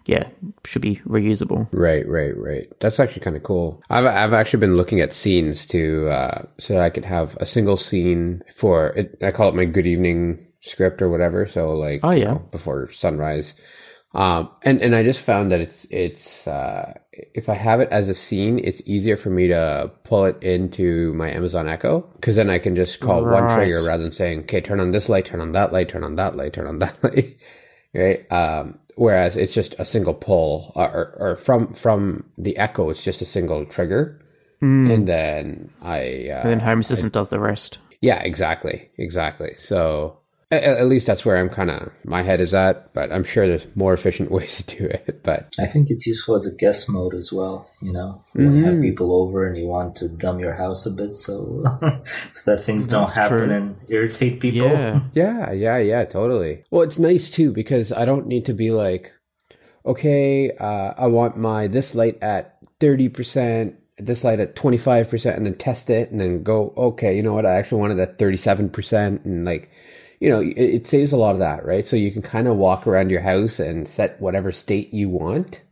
[0.06, 0.28] yeah,
[0.64, 1.68] should be reusable.
[1.72, 2.68] Right, right, right.
[2.80, 3.82] That's actually kind of cool.
[3.90, 7.46] I've I've actually been looking at scenes to uh, so that I could have a
[7.46, 9.18] single scene for it.
[9.22, 11.46] I call it my good evening script or whatever.
[11.46, 13.54] So like, oh yeah, you know, before sunrise.
[14.14, 18.08] Um, and and I just found that it's it's uh, if I have it as
[18.08, 22.48] a scene, it's easier for me to pull it into my Amazon Echo because then
[22.48, 23.42] I can just call right.
[23.42, 26.04] one trigger rather than saying, okay, turn on this light, turn on that light, turn
[26.04, 27.36] on that light, turn on that light,
[27.94, 28.32] right?
[28.32, 33.02] Um, whereas it's just a single pull uh, or, or from from the echo it's
[33.02, 34.20] just a single trigger
[34.60, 34.92] mm.
[34.92, 39.54] and then i uh, and then home assistant I, does the rest yeah exactly exactly
[39.56, 40.18] so
[40.50, 43.46] at, at least that's where i'm kind of my head is at but i'm sure
[43.46, 46.88] there's more efficient ways to do it but i think it's useful as a guest
[46.88, 48.44] mode as well you know mm-hmm.
[48.44, 48.82] when you have mm-hmm.
[48.82, 51.62] people over and you want to dumb your house a bit so
[52.32, 53.56] so that things that's don't happen true.
[53.56, 58.26] and irritate people yeah yeah yeah yeah totally well it's nice too because i don't
[58.26, 59.12] need to be like
[59.84, 65.54] okay uh, i want my this light at 30% this light at 25% and then
[65.54, 69.44] test it and then go okay you know what i actually wanted at 37% and
[69.44, 69.70] like
[70.20, 71.86] you know, it, it saves a lot of that, right?
[71.86, 75.62] So you can kind of walk around your house and set whatever state you want.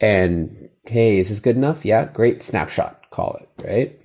[0.00, 1.84] And hey, is this good enough?
[1.84, 4.00] Yeah, great snapshot, call it, right?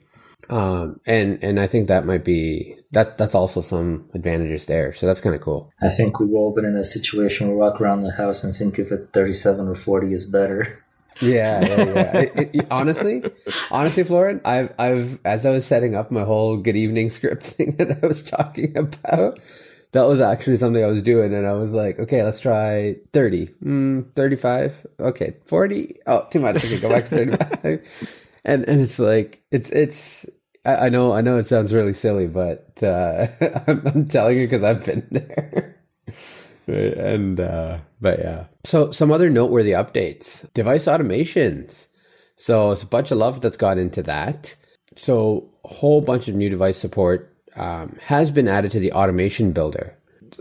[0.50, 4.94] Um, and and I think that might be that that's also some advantages there.
[4.94, 5.72] So that's kind of cool.
[5.82, 8.56] I think we've all been in a situation where we walk around the house and
[8.56, 10.84] think if a 37 or 40 is better.
[11.20, 12.18] Yeah, yeah, yeah.
[12.36, 13.24] it, it, honestly,
[13.72, 17.74] honestly, Florin, I've, I've, as I was setting up my whole good evening script thing
[17.78, 19.40] that I was talking about,
[19.92, 23.48] that was actually something I was doing, and I was like, okay, let's try 30,
[23.64, 25.96] mm, 35, okay, 40.
[26.08, 26.58] Oh, too much.
[26.58, 28.30] Okay, go back to 35.
[28.46, 30.26] and and it's like it's it's.
[30.66, 33.28] I, I know I know it sounds really silly, but uh,
[33.68, 35.76] I'm, I'm telling you because I've been there.
[36.70, 38.46] And uh, but yeah.
[38.64, 41.88] So some other noteworthy updates: device automations.
[42.36, 44.56] So it's a bunch of love that's gone into that.
[44.96, 49.52] So a whole bunch of new device support um, has been added to the automation
[49.52, 49.96] builder.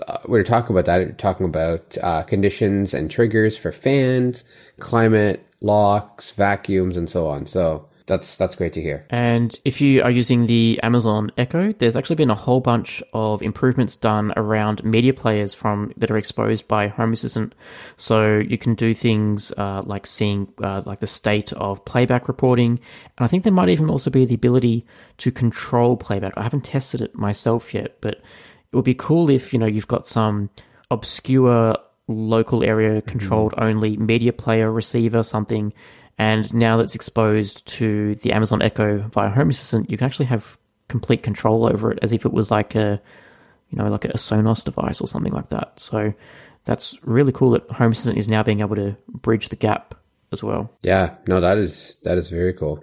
[0.07, 0.99] Uh, we're talking about that.
[1.01, 4.45] We're talking about uh, conditions and triggers for fans,
[4.79, 7.47] climate, locks, vacuums, and so on.
[7.47, 9.07] So that's that's great to hear.
[9.11, 13.43] And if you are using the Amazon Echo, there's actually been a whole bunch of
[13.43, 17.55] improvements done around media players from that are exposed by Home Assistant.
[17.97, 22.81] So you can do things uh, like seeing uh, like the state of playback reporting,
[23.17, 24.87] and I think there might even also be the ability
[25.19, 26.33] to control playback.
[26.37, 29.87] I haven't tested it myself yet, but it would be cool if you know you've
[29.87, 30.51] got some
[30.91, 31.77] obscure
[32.09, 35.75] local area controlled only media player receiver something
[36.19, 40.59] and now that's exposed to the Amazon Echo via Home Assistant, you can actually have
[40.89, 43.01] complete control over it as if it was like a,
[43.71, 45.79] you know, like a Sonos device or something like that.
[45.79, 46.13] So
[46.65, 49.95] that's really cool that Home Assistant is now being able to bridge the gap
[50.33, 50.71] as well.
[50.83, 52.83] Yeah, no, that is that is very cool.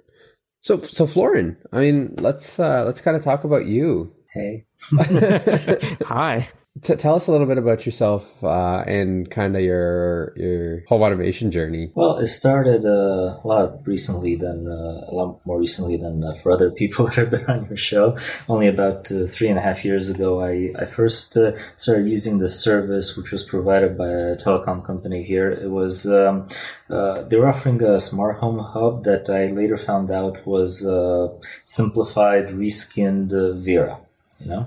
[0.62, 4.12] So so Florin, I mean, let's uh let's kind of talk about you.
[4.32, 4.64] Hey.
[6.04, 6.48] Hi.
[6.82, 11.00] T- tell us a little bit about yourself uh, and kind of your your home
[11.00, 11.90] automation journey.
[11.94, 16.34] Well, it started uh, a lot recently than uh, a lot more recently than uh,
[16.34, 18.16] for other people that have been on your show.
[18.46, 22.38] Only about uh, three and a half years ago, I I first uh, started using
[22.38, 25.50] the service, which was provided by a telecom company here.
[25.50, 26.46] It was um,
[26.88, 30.80] they were offering a smart home hub that I later found out was
[31.64, 34.00] simplified, reskinned Vera.
[34.40, 34.66] You know.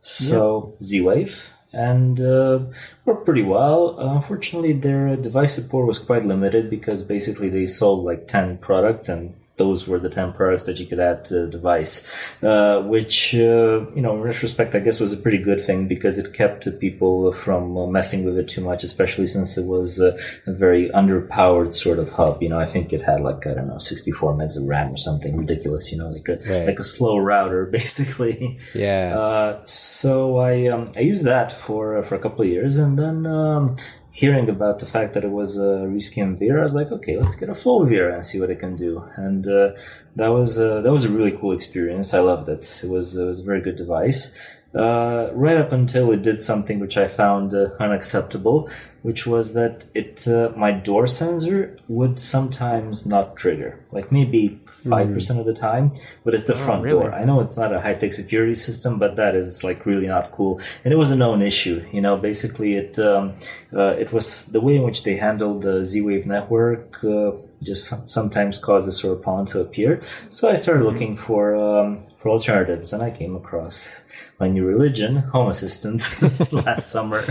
[0.00, 0.86] So yeah.
[0.86, 2.60] Z-Wave and uh,
[3.04, 3.98] worked pretty well.
[3.98, 9.34] Unfortunately, their device support was quite limited because basically they sold like 10 products and
[9.60, 12.10] those were the 10 products that you could add to the device,
[12.42, 16.18] uh, which, uh, you know, in retrospect, I guess was a pretty good thing because
[16.18, 20.16] it kept people from uh, messing with it too much, especially since it was a,
[20.46, 22.42] a very underpowered sort of hub.
[22.42, 24.96] You know, I think it had like, I don't know, 64 megs of RAM or
[24.96, 26.66] something ridiculous, you know, like a, right.
[26.68, 28.58] like a slow router, basically.
[28.74, 29.18] Yeah.
[29.18, 32.98] Uh, so I, um, I used that for, uh, for a couple of years and
[32.98, 33.76] then, um,
[34.20, 37.36] hearing about the fact that it was a reskin Vera, I was like, okay, let's
[37.36, 39.02] get a full Vera and see what it can do.
[39.16, 39.70] And uh,
[40.16, 42.12] that was uh, that was a really cool experience.
[42.12, 42.64] I loved it.
[42.84, 44.36] It was it was a very good device.
[44.72, 48.70] Uh, right up until it did something which I found uh, unacceptable,
[49.02, 55.12] which was that it uh, my door sensor would sometimes not trigger, like maybe five
[55.12, 55.40] percent mm.
[55.40, 55.92] of the time,
[56.24, 57.00] but it's the oh, front really?
[57.00, 57.12] door.
[57.12, 60.30] I know it's not a high tech security system, but that is like really not
[60.30, 60.60] cool.
[60.84, 61.84] And it was a known issue.
[61.90, 63.34] You know, basically it um,
[63.74, 67.02] uh, it was the way in which they handled the Z Wave network.
[67.02, 70.00] Uh, just sometimes caused this sort of problem to appear.
[70.30, 70.92] So I started mm-hmm.
[70.92, 74.06] looking for um, for alternatives, and I came across
[74.38, 76.02] my new religion, Home Assistant,
[76.52, 77.24] last summer.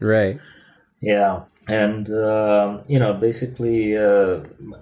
[0.00, 0.40] right.
[1.00, 4.40] Yeah, and uh, you know, basically, uh,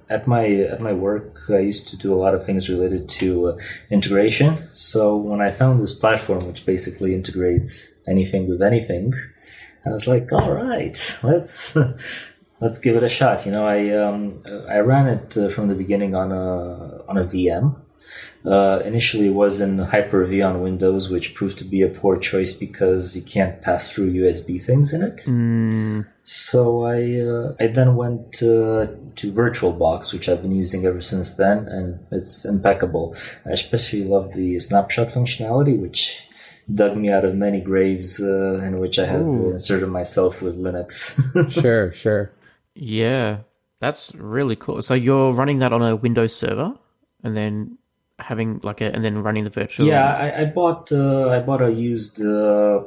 [0.09, 3.49] at my at my work, I used to do a lot of things related to
[3.49, 3.59] uh,
[3.91, 4.67] integration.
[4.73, 9.13] So when I found this platform, which basically integrates anything with anything,
[9.85, 11.77] I was like, all right, let's
[12.61, 13.45] let's give it a shot.
[13.45, 17.25] You know, I um, I ran it uh, from the beginning on a on a
[17.25, 17.84] VM
[18.45, 23.17] uh, initially was in Hyper-V on Windows, which proved to be a poor choice because
[23.17, 25.23] you can't pass through USB things in it.
[25.27, 26.07] Mm.
[26.25, 28.87] So I uh, I then went uh,
[29.17, 33.17] to VirtualBox, which I've been using ever since then, and it's impeccable.
[33.47, 36.21] I especially love the snapshot functionality, which
[36.73, 41.21] dug me out of many graves uh, in which I had inserted myself with Linux.
[41.63, 42.33] sure, sure.
[42.75, 43.41] Yeah,
[43.81, 44.81] that's really cool.
[44.83, 46.75] So you're running that on a Windows server,
[47.23, 47.79] and then
[48.19, 49.87] having like a and then running the virtual.
[49.87, 52.83] Yeah, I, I bought uh, I bought a used uh,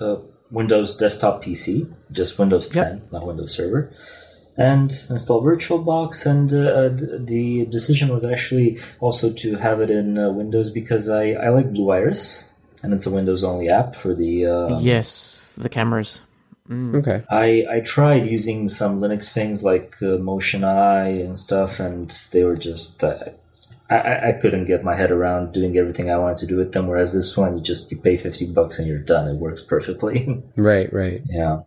[0.00, 0.16] uh,
[0.50, 3.12] Windows desktop PC, just Windows 10, yep.
[3.12, 3.92] not Windows Server,
[4.56, 6.26] and installed VirtualBox.
[6.26, 6.88] And uh,
[7.24, 11.72] the decision was actually also to have it in uh, Windows because I I like
[11.72, 12.52] Blue Iris,
[12.82, 16.22] and it's a Windows only app for the um, yes for the cameras.
[16.68, 16.96] Mm.
[16.96, 17.22] Okay.
[17.30, 22.56] I, I tried using some Linux things like uh, motionEye and stuff, and they were
[22.56, 23.24] just uh,
[23.90, 26.86] I, I couldn't get my head around doing everything I wanted to do with them.
[26.86, 29.28] Whereas this one, you just you pay fifty bucks and you're done.
[29.28, 30.42] It works perfectly.
[30.56, 31.22] right, right.
[31.28, 31.62] Yeah,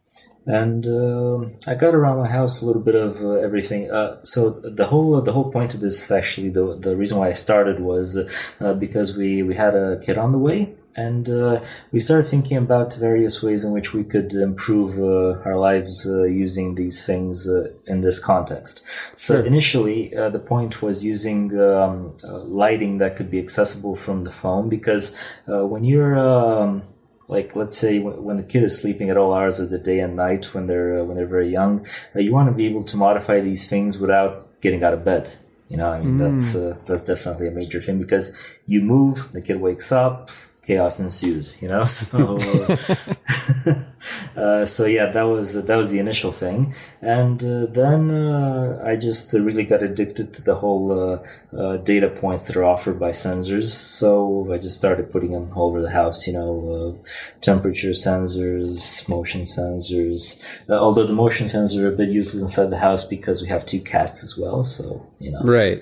[0.48, 3.92] and uh, I got around my house a little bit of uh, everything.
[3.92, 7.34] Uh, so the whole the whole point of this actually the the reason why I
[7.34, 12.00] started was uh, because we we had a kid on the way and uh, we
[12.00, 16.74] started thinking about various ways in which we could improve uh, our lives uh, using
[16.76, 18.84] these things uh, in this context.
[19.16, 19.46] So Sure.
[19.46, 24.32] initially, uh, the point was using um, uh, lighting that could be accessible from the
[24.32, 25.06] phone because
[25.48, 26.82] uh, when you're um,
[27.28, 30.16] like let's say when the kid is sleeping at all hours of the day and
[30.16, 31.86] night when they're uh, when they're very young,
[32.16, 35.26] uh, you want to be able to modify these things without getting out of bed.
[35.70, 38.26] You know, I mean that's uh, that's definitely a major thing because
[38.66, 40.32] you move, the kid wakes up,
[40.68, 41.60] chaos ensues.
[41.62, 42.38] You know, so
[44.38, 48.96] uh, so yeah, that was that was the initial thing, and uh, then uh, I
[48.98, 53.12] just really got addicted to the whole uh, uh, data points that are offered by
[53.12, 53.68] sensors.
[53.68, 56.28] So I just started putting them all over the house.
[56.28, 57.08] You know, uh,
[57.42, 60.44] temperature sensors, motion sensors.
[60.70, 63.66] Uh, although the motion sensors are a bit useless inside the house because we have
[63.66, 64.64] two cats as well.
[64.64, 65.82] So you know, Right.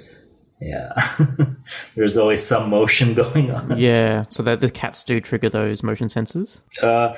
[0.60, 0.91] Yeah,
[1.95, 3.78] there's always some motion going on.
[3.78, 6.62] Yeah, so that the cats do trigger those motion sensors.
[6.82, 7.16] Uh,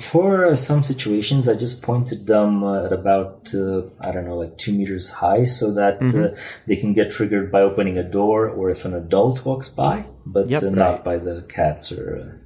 [0.00, 4.58] for some situations, I just pointed them uh, at about uh, I don't know, like
[4.58, 6.34] two meters high, so that Mm-hmm.
[6.34, 10.06] uh, they can get triggered by opening a door or if an adult walks by,
[10.24, 10.62] but Yep.
[10.62, 12.36] uh, not by the cats or uh,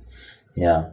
[0.55, 0.91] yeah.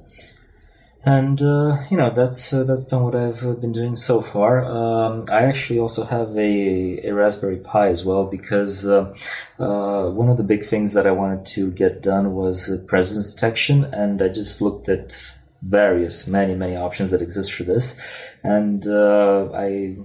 [1.05, 4.65] And uh, you know that's uh, that's been what I've uh, been doing so far.
[4.65, 9.13] Um, I actually also have a, a Raspberry Pi as well because uh,
[9.59, 13.33] uh, one of the big things that I wanted to get done was uh, presence
[13.33, 15.31] detection, and I just looked at
[15.61, 17.99] various, many, many options that exist for this,
[18.43, 19.97] and I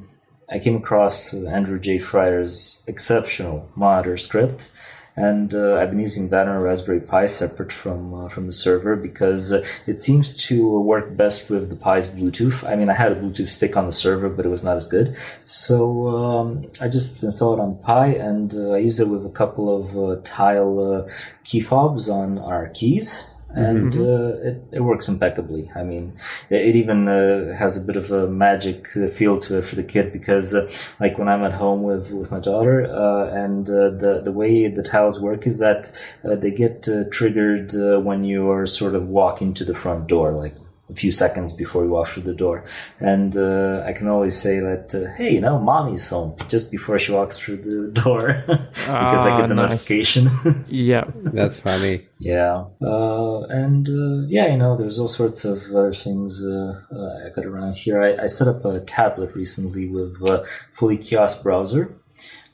[0.49, 1.99] I came across Andrew J.
[1.99, 4.71] Freyer's exceptional monitor script,
[5.17, 8.97] and uh, I've been using that on Raspberry Pi separate from uh, from the server
[8.97, 12.67] because uh, it seems to work best with the Pi's Bluetooth.
[12.69, 14.87] I mean, I had a Bluetooth stick on the server, but it was not as
[14.87, 15.17] good.
[15.45, 19.31] So um, I just installed it on Pi, and uh, I use it with a
[19.31, 21.09] couple of uh, tile
[21.45, 25.71] key fobs on our keys and uh, it, it works impeccably.
[25.75, 26.15] I mean,
[26.51, 29.77] it, it even uh, has a bit of a magic uh, feel to it for
[29.77, 33.69] the kid because, uh, like when I'm at home with, with my daughter, uh, and
[33.69, 35.93] uh, the the way the tiles work is that
[36.25, 40.07] uh, they get uh, triggered uh, when you are sort of walking to the front
[40.07, 40.55] door, like.
[40.91, 42.65] A few seconds before you walk through the door,
[43.01, 46.99] and uh, I can always say that, uh, "Hey, you know, mommy's home," just before
[46.99, 49.71] she walks through the door, because I Ah, get the nice.
[49.71, 50.29] notification.
[50.69, 51.05] Yeah,
[51.39, 52.09] That's funny.
[52.19, 57.27] Yeah, uh, and uh, yeah, you know, there's all sorts of other things uh, uh,
[57.27, 58.03] I got around here.
[58.03, 61.95] I, I set up a tablet recently with uh, fully kiosk browser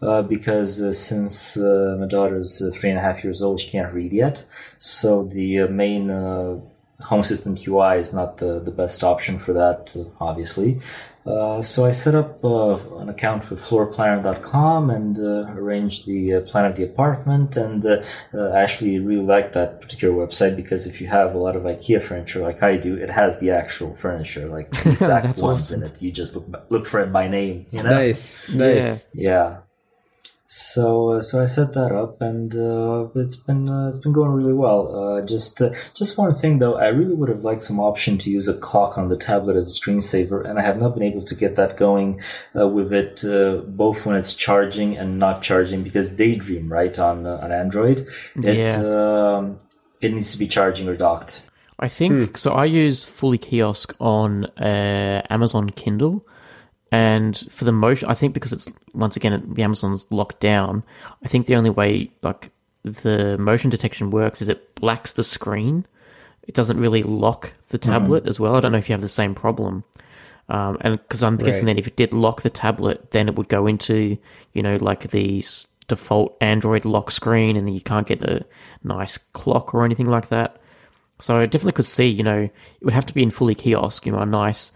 [0.01, 3.71] uh, because uh, since uh, my daughter's uh, three and a half years old, she
[3.71, 4.45] can't read yet.
[4.79, 6.61] So the uh, main uh,
[7.03, 10.81] Home Assistant UI is not the, the best option for that, uh, obviously.
[11.25, 16.41] Uh, so I set up uh, an account with floorplanner.com and uh, arranged the uh,
[16.41, 17.57] plan of the apartment.
[17.57, 21.39] And uh, uh, I actually really like that particular website because if you have a
[21.39, 25.25] lot of IKEA furniture like I do, it has the actual furniture, like the exact
[25.27, 25.83] ones awesome.
[25.83, 26.01] in it.
[26.01, 27.91] You just look look for it by name, you know?
[27.91, 28.49] Nice.
[28.49, 29.07] Nice.
[29.13, 29.59] Yeah.
[30.51, 34.31] So uh, so I set that up, and uh, it's been uh, it's been going
[34.31, 35.19] really well.
[35.19, 38.31] Uh, just uh, just one thing though, I really would have liked some option to
[38.31, 41.21] use a clock on the tablet as a screensaver, and I have not been able
[41.21, 42.23] to get that going
[42.59, 47.27] uh, with it uh, both when it's charging and not charging because Daydream right on
[47.27, 49.37] uh, on Android, it Yeah.
[49.37, 49.59] um,
[50.01, 51.43] it needs to be charging or docked.
[51.79, 52.53] I think so.
[52.55, 56.25] I use fully kiosk on uh, Amazon Kindle,
[56.91, 60.83] and for the motion, I think because it's once again the Amazon's locked down.
[61.23, 62.51] I think the only way like
[62.83, 65.87] the motion detection works is it blacks the screen.
[66.47, 68.55] It doesn't really lock the tablet as well.
[68.55, 69.85] I don't know if you have the same problem.
[70.49, 73.49] Um, and because I'm guessing that if it did lock the tablet, then it would
[73.49, 74.17] go into
[74.55, 75.45] you know like the
[75.89, 78.47] default Android lock screen, and then you can't get a
[78.83, 80.57] nice clock or anything like that.
[81.19, 84.07] So I definitely could see, you know, it would have to be in fully kiosk,
[84.07, 84.73] you know, a nice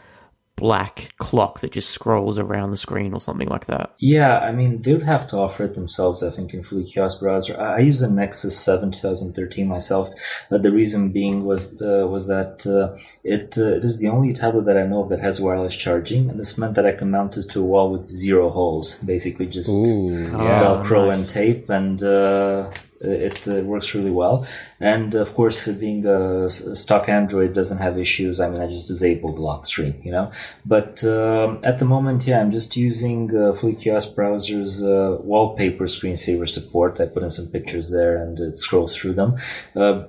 [0.62, 3.92] black clock that just scrolls around the screen or something like that.
[3.98, 7.18] Yeah, I mean, they would have to offer it themselves, I think, in Fully Kiosk
[7.18, 7.60] browser.
[7.60, 10.10] I, I use a Nexus 7 2013 myself.
[10.48, 14.32] but the reason being was uh, was that uh, it uh, it is the only
[14.32, 17.10] tablet that I know of that has wireless charging, and this meant that I can
[17.10, 20.28] mount it to a wall with zero holes, basically just Ooh.
[20.30, 20.62] Yeah.
[20.62, 21.18] Velcro nice.
[21.18, 22.70] and tape, and uh,
[23.02, 24.46] it uh, works really well.
[24.80, 28.40] And of course, uh, being a stock Android doesn't have issues.
[28.40, 30.30] I mean, I just disabled lock screen, you know.
[30.64, 36.48] But um, at the moment, yeah, I'm just using uh, Kiosk browser's uh, wallpaper screensaver
[36.48, 37.00] support.
[37.00, 39.36] I put in some pictures there, and it scrolls through them.
[39.74, 40.04] Uh,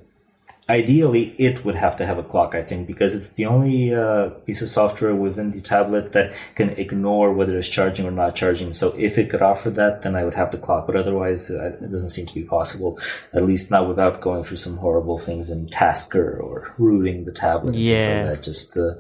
[0.70, 4.30] ideally it would have to have a clock i think because it's the only uh,
[4.46, 8.72] piece of software within the tablet that can ignore whether it's charging or not charging.
[8.72, 10.88] So if it could offer that then i would have the clock.
[10.88, 12.98] But otherwise uh, it doesn't seem to be possible
[13.34, 17.76] at least not without going through some horrible things in tasker or rooting the tablet
[17.76, 18.44] yeah like that.
[18.44, 18.94] just uh,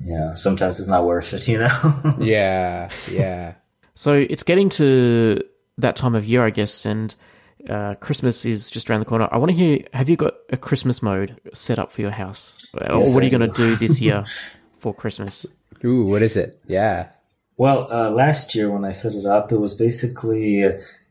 [0.00, 2.14] yeah sometimes it's not worth it you know?
[2.20, 3.54] Yeah yeah.
[3.96, 5.40] So it's getting to
[5.78, 7.14] that time of year i guess and
[7.68, 9.28] uh, Christmas is just around the corner.
[9.30, 9.84] I want to hear.
[9.92, 13.26] Have you got a Christmas mode set up for your house, or Yes, what are
[13.26, 14.24] you going to do this year
[14.78, 15.46] for Christmas?
[15.84, 16.60] Ooh, what is it?
[16.66, 17.08] Yeah.
[17.56, 20.64] Well, uh, last year when I set it up, it was basically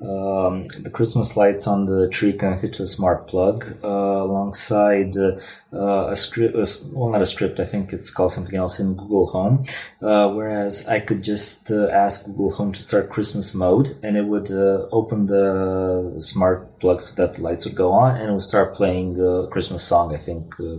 [0.03, 6.07] um, the Christmas lights on the tree connected to a smart plug, uh, alongside uh,
[6.09, 6.55] a script.
[6.55, 7.59] Uh, well, not a script.
[7.59, 9.63] I think it's called something else in Google Home.
[10.01, 14.25] Uh, whereas I could just uh, ask Google Home to start Christmas mode, and it
[14.25, 18.33] would uh, open the smart plug so that the lights would go on, and it
[18.33, 20.13] would start playing a Christmas song.
[20.13, 20.59] I think.
[20.59, 20.77] Uh,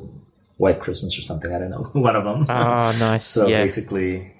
[0.56, 1.52] White Christmas or something.
[1.52, 1.82] I don't know.
[2.00, 2.46] One of them.
[2.48, 3.26] Ah, nice.
[3.34, 3.64] So yeah.
[3.64, 4.32] basically,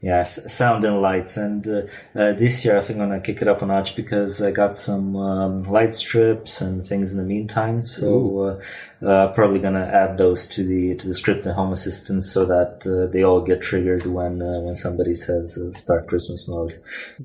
[0.00, 1.36] yeah, s- sound and lights.
[1.36, 1.82] And uh,
[2.14, 4.76] uh, this year, I think I'm gonna kick it up a notch because I got
[4.76, 7.82] some um, light strips and things in the meantime.
[7.84, 8.60] So
[9.02, 12.44] uh, uh, probably gonna add those to the to the script and Home Assistant so
[12.46, 16.74] that uh, they all get triggered when uh, when somebody says uh, start Christmas mode.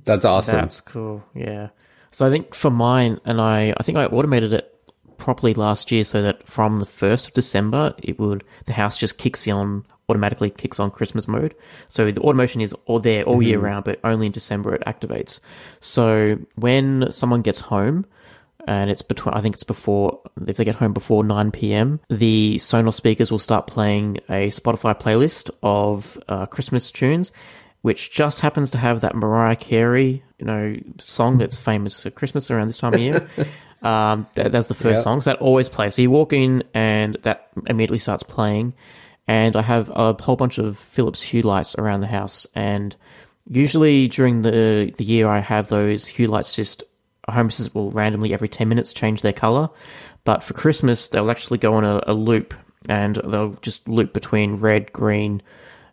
[0.06, 0.56] That's awesome.
[0.62, 1.24] That's cool.
[1.36, 1.70] Yeah.
[2.12, 4.73] So I think for mine, and I, I think I automated it
[5.24, 9.18] properly last year so that from the 1st of December, it would, the house just
[9.18, 11.56] kicks on, automatically kicks on Christmas mode.
[11.88, 15.40] So the automation is all there all year round, but only in December it activates.
[15.80, 18.06] So when someone gets home,
[18.68, 22.56] and it's between, I think it's before, if they get home before 9 p.m., the
[22.56, 27.32] Sonos speakers will start playing a Spotify playlist of uh, Christmas tunes,
[27.82, 32.52] which just happens to have that Mariah Carey, you know, song that's famous for Christmas
[32.52, 33.28] around this time of year.
[33.84, 35.04] um, that, that's the first Yep.
[35.04, 35.22] song.
[35.22, 35.96] So that always plays.
[35.96, 38.74] So you walk in and that immediately starts playing.
[39.28, 42.46] And I have a whole bunch of Philips Hue lights around the house.
[42.56, 42.96] And
[43.50, 46.84] usually during the, the year, I have those Hue lights just
[47.30, 49.70] Home Assistant will randomly every 10 minutes change their color.
[50.26, 52.54] But for Christmas, they'll actually go on a, a loop
[52.90, 55.42] and they'll just loop between red, green,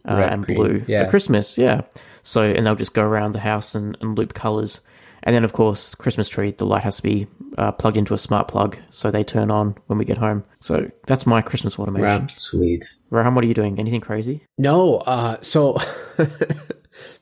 [0.08, 1.04] uh, Red, and green, blue yeah.
[1.04, 1.56] for Christmas.
[1.56, 1.82] Yeah.
[2.22, 4.80] So, and they'll just go around the house and, and loop colors.
[5.22, 7.26] And then, of course, Christmas tree, the light has to be
[7.58, 10.44] uh, plugged into a smart plug so they turn on when we get home.
[10.60, 12.22] So that's my Christmas automation.
[12.22, 12.26] Wow.
[12.28, 12.84] Sweet.
[13.10, 13.78] Rohan, what are you doing?
[13.78, 14.46] Anything crazy?
[14.56, 15.74] No, uh, so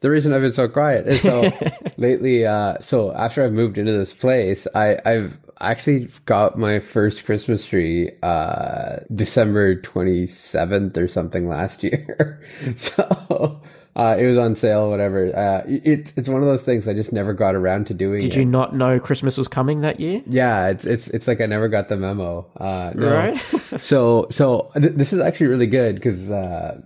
[0.00, 1.50] the reason I've been so quiet is so
[1.96, 7.24] lately, uh, so after I've moved into this place, I, I've actually got my first
[7.24, 12.40] Christmas tree, uh, December 27th or something last year.
[12.74, 13.60] so,
[13.96, 15.36] uh, it was on sale, whatever.
[15.36, 18.20] Uh, it's, it's one of those things I just never got around to doing.
[18.20, 18.36] Did it.
[18.36, 20.22] you not know Christmas was coming that year?
[20.26, 22.46] Yeah, it's it's it's like I never got the memo.
[22.56, 23.12] Uh, no.
[23.12, 23.36] Right.
[23.82, 26.80] so so th- this is actually really good because uh,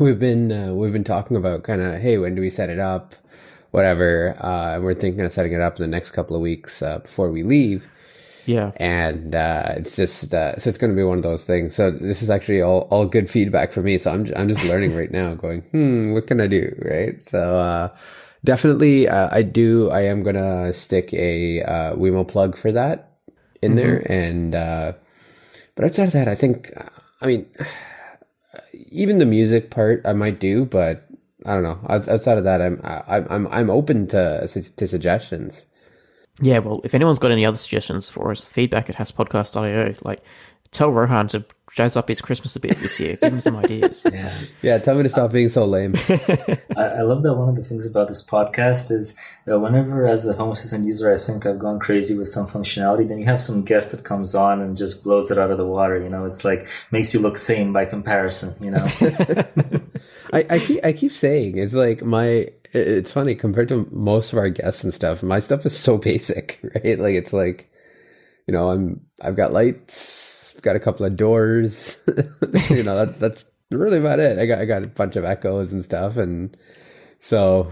[0.00, 2.80] we've been uh, we've been talking about kind of hey when do we set it
[2.80, 3.14] up,
[3.72, 4.36] whatever.
[4.40, 7.00] Uh, and we're thinking of setting it up in the next couple of weeks uh,
[7.00, 7.88] before we leave.
[8.46, 8.72] Yeah.
[8.76, 11.74] And uh, it's just uh, so it's going to be one of those things.
[11.74, 13.98] So this is actually all, all good feedback for me.
[13.98, 17.28] So I'm I'm just learning right now, going hmm, what can I do, right?
[17.28, 17.94] So uh,
[18.44, 19.90] definitely, uh, I do.
[19.90, 23.12] I am gonna stick a uh, Wemo plug for that
[23.62, 24.92] in there, and uh,
[25.74, 26.72] but outside of that, I think,
[27.20, 27.46] I mean,
[28.90, 31.06] even the music part I might do, but
[31.46, 31.78] I don't know.
[31.88, 35.66] Outside of that, I'm I- I'm I'm open to to suggestions.
[36.40, 39.94] Yeah, well, if anyone's got any other suggestions for us, feedback at hasspodcast.io.
[40.02, 40.20] Like,
[40.70, 43.16] tell Rohan to jazz up his Christmas a bit this year.
[43.20, 44.06] Give him some ideas.
[44.12, 44.32] Yeah.
[44.62, 45.94] Yeah, tell me to stop being so lame.
[46.76, 49.14] I, I love that one of the things about this podcast is
[49.44, 53.06] that whenever, as a Home Assistant user, I think I've gone crazy with some functionality,
[53.06, 55.66] then you have some guest that comes on and just blows it out of the
[55.66, 56.02] water.
[56.02, 58.54] You know, it's like makes you look sane by comparison.
[58.64, 58.86] You know,
[60.32, 64.38] I, I keep I keep saying it's like my it's funny compared to most of
[64.38, 65.22] our guests and stuff.
[65.22, 66.98] My stuff is so basic, right?
[66.98, 67.70] Like it's like
[68.46, 72.02] you know I'm I've got lights, I've got a couple of doors.
[72.70, 74.38] you know that that's really about it.
[74.38, 76.56] I got I got a bunch of echoes and stuff, and
[77.18, 77.70] so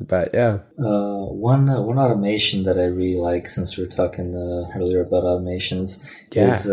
[0.00, 4.34] but yeah, uh, one uh, one automation that I really like, since we are talking
[4.34, 6.48] uh, earlier about automations, Yeah.
[6.48, 6.70] is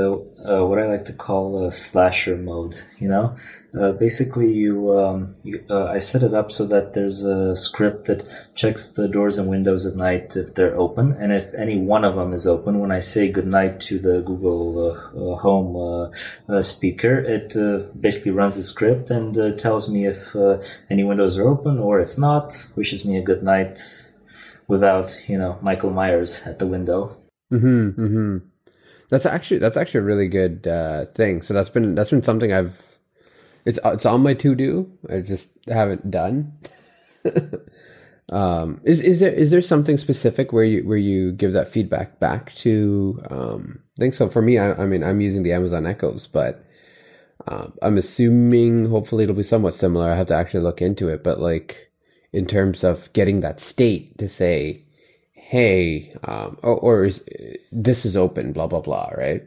[0.47, 2.81] uh, what I like to call a slasher mode.
[2.99, 3.35] You know,
[3.79, 8.05] uh, basically, you, um, you uh, I set it up so that there's a script
[8.05, 8.23] that
[8.55, 12.15] checks the doors and windows at night if they're open, and if any one of
[12.15, 16.11] them is open, when I say goodnight to the Google uh, uh, Home
[16.49, 17.53] uh, speaker, it
[17.99, 20.35] basically runs the script and tells me if
[20.89, 23.79] any windows are open, or if not, wishes me a good night
[24.67, 27.17] without, you know, Michael Myers at the window.
[27.51, 28.37] mm-hmm, mm-hmm.
[29.09, 31.41] That's actually that's actually a really good uh, thing.
[31.41, 32.97] So that's been that's been something I've
[33.67, 34.89] it's it's on my to do.
[35.09, 36.53] I just haven't done.
[38.31, 42.17] um, is is there is there something specific where you where you give that feedback
[42.19, 43.21] back to?
[43.29, 44.29] Um, I think so.
[44.29, 46.63] For me, I, I mean, I'm using the Amazon Echoes, but
[47.45, 50.09] uh, I'm assuming hopefully it'll be somewhat similar.
[50.09, 51.91] I have to actually look into it, but like
[52.31, 54.85] in terms of getting that state to say,
[55.53, 57.23] "Hey," um, or, or is,
[57.71, 59.43] this is open, blah blah blah, right?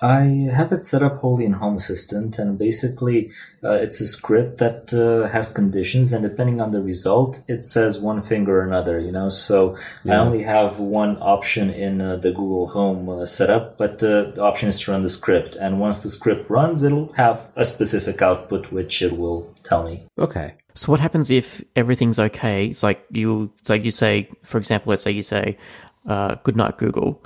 [0.00, 3.30] I have it set up wholly in Home Assistant, and basically,
[3.64, 7.98] uh, it's a script that uh, has conditions, and depending on the result, it says
[7.98, 9.00] one thing or another.
[9.00, 9.76] You know, so
[10.06, 14.42] I only have one option in uh, the Google Home uh, setup, but uh, the
[14.42, 18.22] option is to run the script, and once the script runs, it'll have a specific
[18.22, 20.06] output which it will tell me.
[20.16, 20.54] Okay.
[20.78, 22.66] So what happens if everything's okay?
[22.66, 25.58] It's like you, it's like you say, for example, let's say you say,
[26.06, 27.20] uh, "Good night, Google."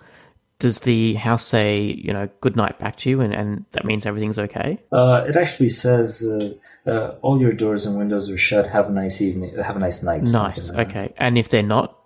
[0.59, 4.07] Does the house say, you know, "Good night" back to you, and, and that means
[4.07, 4.79] everything's okay?
[4.91, 6.55] Uh, it actually says uh,
[6.91, 8.69] uh, all your doors and windows are shut.
[8.69, 9.55] Have a nice evening.
[9.59, 10.23] Have a nice night.
[10.23, 10.71] Nice.
[10.71, 10.89] like.
[10.89, 11.13] Okay.
[11.19, 11.99] And if they're not,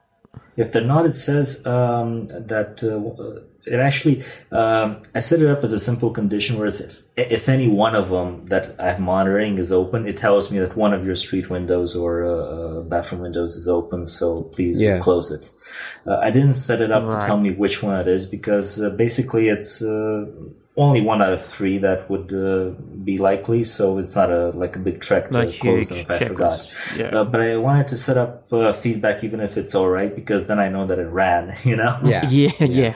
[0.57, 4.25] If they're not, it says um, that uh, it actually.
[4.51, 8.11] Um, I set it up as a simple condition, whereas if, if any one of
[8.11, 11.97] them that I'm monitoring is open, it tells me that one of your street windows
[11.97, 14.07] or uh, uh, bathroom windows is open.
[14.07, 14.99] So please Yeah.
[14.99, 15.51] close it.
[16.07, 18.91] Uh, I didn't set it up to tell me which one it is because uh,
[18.91, 20.27] basically it's uh,
[20.77, 22.71] only one out of three that would uh,
[23.03, 23.65] be likely.
[23.65, 26.53] So it's not a like a big trek to Like close them if I forgot.
[26.53, 26.99] checklist.
[26.99, 27.07] Yeah.
[27.21, 30.47] Uh, but I wanted to set up uh, feedback even if it's all right because
[30.49, 31.55] then I know that it ran.
[31.65, 31.99] You know.
[32.05, 32.29] Yeah.
[32.29, 32.95] yeah, yeah,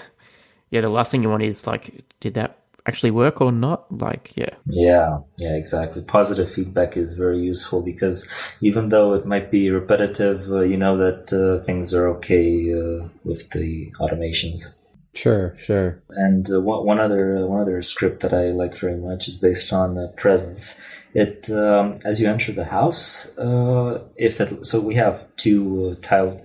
[0.71, 3.91] yeah, The last thing you want is like, did that actually work or not?
[3.91, 6.03] Like, yeah, Yeah, yeah, exactly.
[6.03, 8.29] Positive feedback is very useful because
[8.61, 13.09] even though it might be repetitive, uh, you know that uh, things are okay uh,
[13.25, 14.81] with the automations.
[15.15, 15.55] Sure.
[15.59, 16.03] Sure.
[16.11, 19.73] And uh, one, one other one other script that I like very much is based
[19.73, 20.81] on uh, presence.
[21.15, 26.01] It um, as you enter the house, uh, if it so we have two uh,
[26.01, 26.41] tile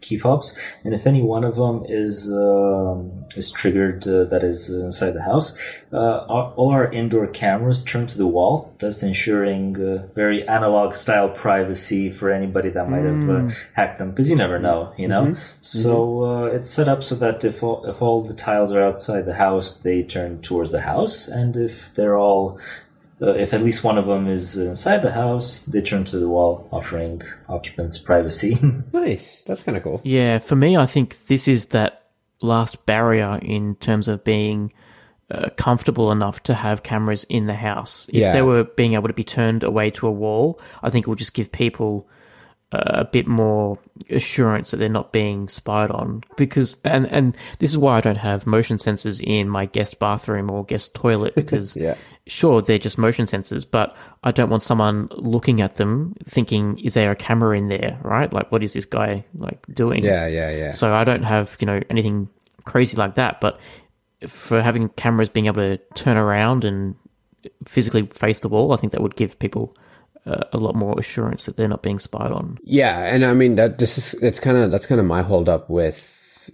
[0.00, 4.70] key fobs, and if any one of them is um, is triggered uh, that is
[4.70, 5.58] inside the house,
[5.92, 11.28] uh, all our indoor cameras turn to the wall, thus ensuring uh, very analog style
[11.28, 15.24] privacy for anybody that might have uh, hacked them, because you never know, you know.
[15.60, 19.22] So uh, it's set up so that if all, if all the tiles are outside
[19.22, 22.60] the house, they turn towards the house, and if they're all uh,
[23.20, 26.68] if at least one of them is inside the house, they turn to the wall,
[26.72, 28.58] offering occupants privacy.
[28.92, 29.42] Nice.
[29.46, 30.00] That's kind of cool.
[30.04, 30.38] yeah.
[30.38, 32.04] For me, I think this is that
[32.42, 34.72] last barrier in terms of being
[35.30, 38.08] uh, comfortable enough to have cameras in the house.
[38.10, 38.32] If Yeah.
[38.32, 41.18] they were being able to be turned away to a wall, I think it would
[41.18, 42.06] just give people
[42.72, 43.78] uh, a bit more
[44.10, 46.22] assurance that they're not being spied on.
[46.36, 50.50] Because and and this is why I don't have motion sensors in my guest bathroom
[50.50, 51.94] or guest toilet because Yeah.
[52.26, 56.94] Sure they're just motion sensors, but I don't want someone looking at them thinking, is
[56.94, 57.98] there a camera in there?
[58.02, 58.32] Right?
[58.32, 60.04] Like, what is this guy like doing?
[60.04, 60.26] Yeah.
[60.26, 60.50] Yeah.
[60.50, 60.70] Yeah.
[60.70, 62.28] So I don't have, you know, anything
[62.64, 63.40] crazy like that.
[63.40, 63.60] But
[64.26, 66.94] for having cameras being able to turn around and
[67.66, 69.76] physically face the wall, I think that would give people
[70.26, 72.58] uh, a lot more assurance that they're not being spied on.
[72.62, 75.48] Yeah, and I mean that this is it's kind of that's kind of my hold
[75.48, 76.50] up with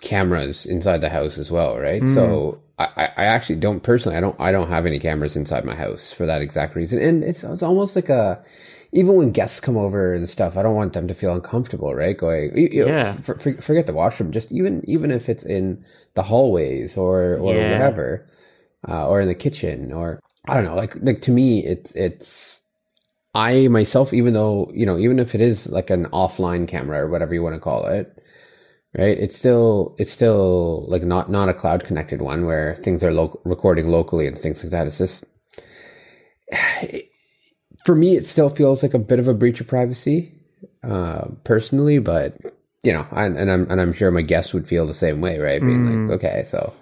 [0.00, 2.06] cameras inside the house as well, right?
[2.08, 5.74] So I, I actually don't personally I don't I don't have any cameras inside my
[5.74, 8.44] house for that exact reason, and it's it's almost like a
[8.92, 12.16] even when guests come over and stuff, I don't want them to feel uncomfortable, right?
[12.16, 13.12] Going, you, you know, Yeah.
[13.22, 17.62] for, for, forget the washroom, just even even if it's in the hallways or or
[17.62, 17.64] Yeah.
[17.64, 18.28] whatever,
[18.88, 22.62] uh, or in the kitchen, or I don't know, like like to me, it's it's
[23.34, 27.08] I myself, even though, you know, even if it is like an offline camera or
[27.10, 28.18] whatever you want to call it,
[28.96, 29.18] right?
[29.18, 33.40] It's still, it's still like not, not a cloud connected one where things are lo-
[33.44, 34.86] recording locally and things like that.
[34.86, 35.24] It's just,
[37.84, 40.32] for me, it still feels like a bit of a breach of privacy,
[40.82, 42.36] uh, personally, but
[42.84, 45.38] you know, and, and I'm, and I'm sure my guests would feel the same way,
[45.38, 45.60] right?
[45.60, 46.72] Being like, okay, so,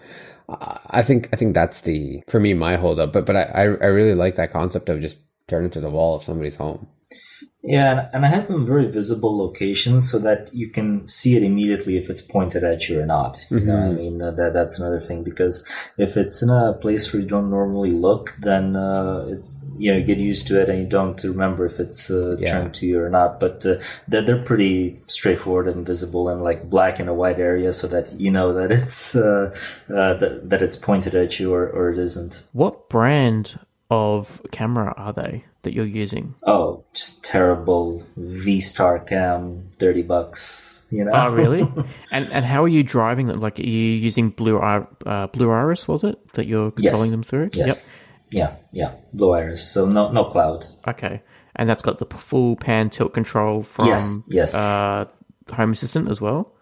[0.50, 3.62] uh, I think, I think that's the, for me, my holdup, but, but I, I
[3.62, 5.16] I really like that concept of just
[5.48, 6.86] turn it to the wall of somebody's home.
[7.66, 11.34] Yeah, and- and I have them in very visible locations so that you can see
[11.36, 13.38] it immediately if it's pointed at you or not.
[13.50, 17.10] You know, I mean uh, that that's another thing because if it's in a place
[17.12, 20.68] where you don't normally look, then uh, it's you know you get used to it
[20.68, 22.52] and you don't remember if it's uh, Yeah.
[22.52, 23.40] turned to you or not.
[23.40, 23.76] But uh,
[24.08, 28.12] they're they're pretty straightforward and visible and like black in a white area so that
[28.20, 29.54] you know that it's uh,
[29.88, 32.42] uh, that, that it's pointed at you or, or it isn't.
[32.52, 33.58] What brand
[33.94, 36.34] of camera are they that you're using?
[36.42, 40.86] Oh, just terrible VStarcam, thirty bucks.
[40.90, 41.12] You know?
[41.14, 41.62] Oh, really?
[42.10, 43.40] and and how are you driving them?
[43.40, 45.88] Like, are you using Blue uh, Blue Iris?
[45.88, 47.10] Was it that you're controlling Yes.
[47.10, 47.50] them through?
[47.54, 47.88] yes.
[48.30, 48.92] Yeah, yeah.
[49.12, 49.62] Blue Iris.
[49.70, 50.64] So no, no cloud.
[50.88, 51.22] Okay.
[51.56, 54.54] And that's got the full pan tilt control from Yes, yes.
[54.54, 55.06] Uh,
[55.52, 56.52] Home Assistant as well,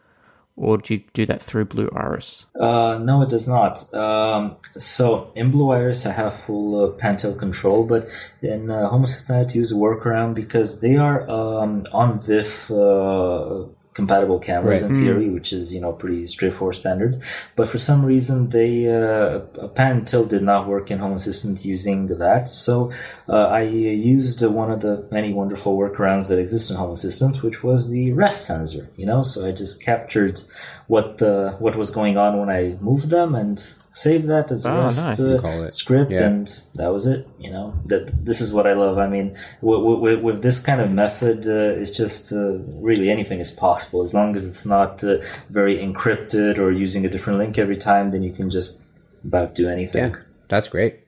[0.57, 2.47] or do you do that through Blue Iris?
[2.59, 3.93] Uh, no, it does not.
[3.95, 8.09] Um, so in Blue Iris, I have full uh, Pantel control, but
[8.43, 14.83] in uh, Assistant, I use a workaround because they are um, ONVIF uh, compatible cameras
[14.83, 14.91] Right.
[14.91, 17.17] in theory, which is you know pretty straightforward standard.
[17.57, 19.41] But for some reason, they uh,
[19.79, 22.49] pan tilt did not work in Home Assistant using that.
[22.49, 22.93] So
[23.29, 27.63] uh, I used one of the many wonderful workarounds that exist in Home Assistant, which
[27.63, 28.89] was the rest sensor.
[28.97, 30.41] You know, so I just captured
[30.89, 33.59] what the what was going on when I moved them and
[33.93, 35.21] saved that as a Oh, rest nice.
[35.21, 36.27] uh, script, Yeah.
[36.27, 37.27] and that was it.
[37.39, 38.99] You know, that this is what I love.
[38.99, 43.41] I mean, with, with, with this kind of method, uh, it's just uh, really anything
[43.41, 45.19] is possible as long as it's not uh,
[45.51, 48.11] very encrypted or using a different link every time.
[48.11, 48.83] Then you can just
[49.25, 50.03] about do anything.
[50.15, 51.01] Yeah, that's great.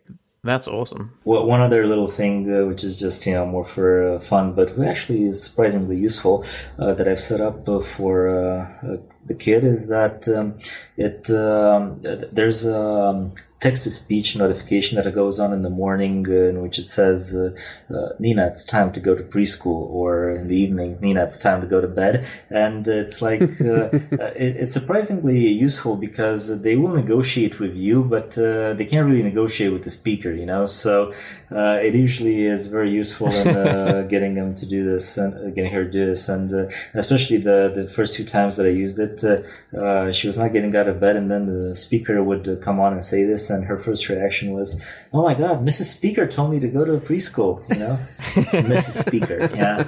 [0.45, 1.15] That's awesome.
[1.25, 4.53] Well, one other little thing, uh, which is just you know more for uh, fun,
[4.53, 6.45] but actually is surprisingly useful,
[6.79, 10.55] uh, that I've set up uh, for uh, uh, the kid is that um,
[10.97, 13.31] it um, there's a
[13.61, 17.35] text to speech notification that goes on in the morning uh, in which it says,
[17.35, 17.51] uh,
[17.95, 21.61] uh, "Nina, it's time to go to preschool," or in the evening, "Nina, it's time
[21.61, 23.89] to go to bed," and it's like uh,
[24.23, 29.07] uh, it, it's surprisingly useful because they will negotiate with you, but uh, they can't
[29.09, 30.67] really negotiate with the speaker, you know.
[30.67, 31.13] So
[31.51, 35.51] uh, it usually is very useful in uh, getting them to do this and uh,
[35.51, 38.71] getting her to do this, and uh, especially the the first few times that I
[38.71, 42.23] used it, uh, uh, she was not getting out of bed, and then the speaker
[42.23, 44.81] would uh, come on and say this, and her first reaction was,
[45.13, 45.85] "Oh my God, Mrs.
[45.95, 47.97] Speaker told me to go to preschool," you know.
[48.37, 48.55] it's
[48.95, 49.07] Mrs.
[49.07, 49.83] Speaker, yeah,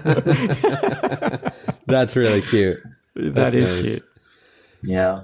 [1.86, 2.76] That's really cute.
[3.14, 3.82] That is nice.
[3.82, 4.02] cute.
[4.82, 5.20] yeah.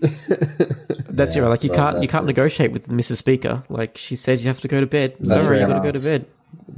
[0.00, 1.48] That's Yeah, it.
[1.48, 2.36] Like you can't you can't phrase.
[2.36, 3.16] negotiate with Mrs.
[3.16, 3.62] Speaker.
[3.68, 5.16] Like she says, you have to go to bed.
[5.20, 5.72] That's Sorry, you right.
[5.72, 6.26] got to go to bed.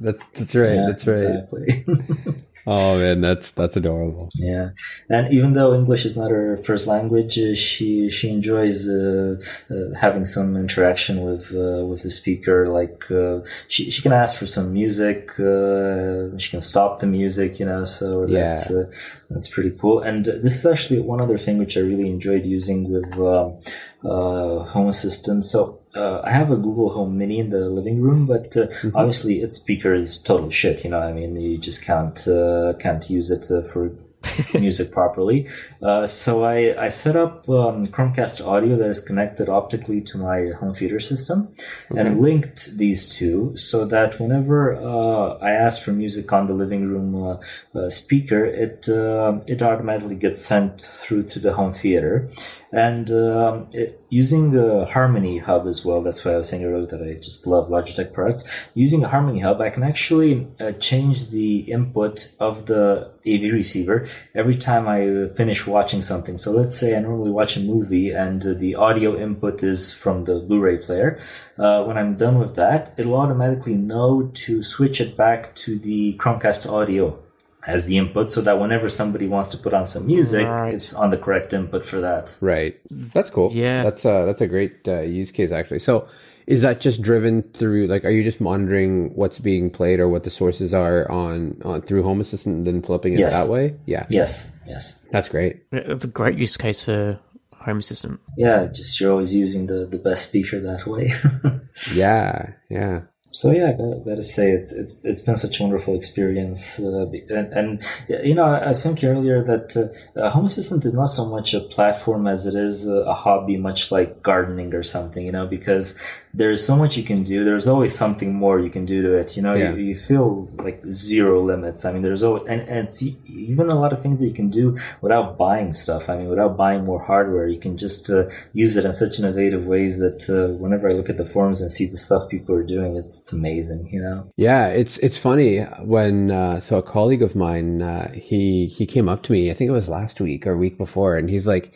[0.01, 0.67] That, that's right.
[0.75, 1.19] Yeah, that's right.
[1.19, 2.45] Exactly.
[2.65, 4.29] Oh man, that's that's adorable.
[4.37, 4.71] Yeah,
[5.09, 9.99] and even though English is not her first language, uh, she she enjoys uh, uh,
[9.99, 12.69] having some interaction with uh, with the speaker.
[12.69, 17.59] Like uh, she she can ask for some music, uh, she can stop the music,
[17.59, 17.83] you know.
[17.83, 18.77] So that's Yeah.
[18.79, 18.85] uh,
[19.29, 20.01] that's pretty cool.
[20.01, 23.59] And this is actually one other thing which I really enjoyed using with um,
[24.05, 25.45] uh, Home Assistant.
[25.45, 25.82] So.
[25.95, 29.59] Uh, I have a Google Home Mini in the living room, but uh, obviously its
[29.59, 30.85] speaker is total shit.
[30.85, 33.93] You know, I mean, you just can't uh, can't use it uh, for
[34.55, 35.49] music properly.
[35.83, 40.51] Uh, so I, I set up um, Chromecast audio that is connected optically to my
[40.59, 41.55] home theater system
[41.91, 46.89] and linked these two so that whenever uh, I ask for music on the living
[46.89, 47.41] room
[47.89, 52.31] speaker, it uh, it automatically gets sent through to the home theater.
[52.73, 54.53] And um, it, using
[54.87, 58.15] Harmony Hub as well, that's why I was saying earlier that I just love Logitech
[58.15, 58.49] products.
[58.75, 64.57] Using Harmony Hub, I can actually uh, change the input of the AV receiver every
[64.57, 66.39] time I finish watching something.
[66.39, 70.25] So let's say I normally watch a movie and uh, the audio input is from
[70.25, 71.21] the Blu-ray player.
[71.59, 76.17] Uh, when I'm done with that, it'll automatically know to switch it back to the
[76.17, 77.19] Chromecast audio
[77.67, 80.75] as the input so that whenever somebody wants to put on some music, Right.
[80.75, 82.37] it's on the correct input for that.
[82.41, 82.77] Right.
[82.91, 83.53] That's cool.
[83.53, 83.83] Yeah.
[83.85, 85.79] That's uh that's a great uh, use case actually.
[85.81, 86.09] So
[86.49, 90.25] is that just driven through like are you just monitoring what's being played or what
[90.25, 93.47] the sources are on on through Home Assistant and then flipping it Yes.
[93.47, 93.77] that way?
[93.87, 94.07] Yeah.
[94.11, 94.99] Yes, yes.
[95.13, 95.63] That's great.
[95.73, 97.21] Yeah, That's a great use case for
[97.61, 98.19] Home Assistant.
[98.37, 101.13] Yeah, just you're always using the, the best speaker that way.
[101.95, 102.53] Yeah.
[102.69, 103.03] Yeah.
[103.35, 107.53] So yeah, I gotta, say it's it's it's been such a wonderful experience, uh, and,
[107.53, 111.25] and you know I was thinking earlier that uh, uh, Home Assistant is not so
[111.25, 115.25] much a platform as it is a, a hobby, much like gardening or something.
[115.25, 115.99] You know, because
[116.35, 117.45] there's so much you can do.
[117.45, 119.37] There's always something more you can do to it.
[119.37, 119.73] You know, Yeah.
[119.75, 121.85] you, you feel like zero limits.
[121.85, 124.35] I mean, there's always and and it's e- even a lot of things that you
[124.35, 126.09] can do without buying stuff.
[126.09, 129.65] I mean, without buying more hardware, you can just uh, use it in such innovative
[129.67, 132.63] ways that uh, whenever I look at the forums and see the stuff people are
[132.77, 133.89] doing, it's it's amazing.
[133.93, 134.33] You know.
[134.37, 135.61] Yeah, it's it's funny
[135.95, 139.55] when uh, so a colleague of mine uh, he he came up to me I
[139.55, 141.75] think it was last week or week before and he's like,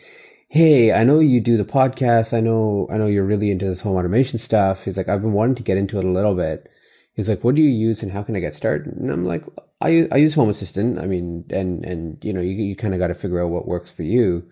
[0.57, 2.33] "Hey, I know you do the podcast.
[2.33, 5.33] I know I know you're really into this home automation stuff." He's like, "I've been
[5.35, 6.69] wanting to get into it a little bit."
[7.15, 9.45] He's like, "What do you use and how can I get started?" And I'm like,
[9.81, 10.99] "I I use Home Assistant.
[10.99, 13.69] I mean, and and you know, you you kind of got to figure out what
[13.69, 14.45] works for you."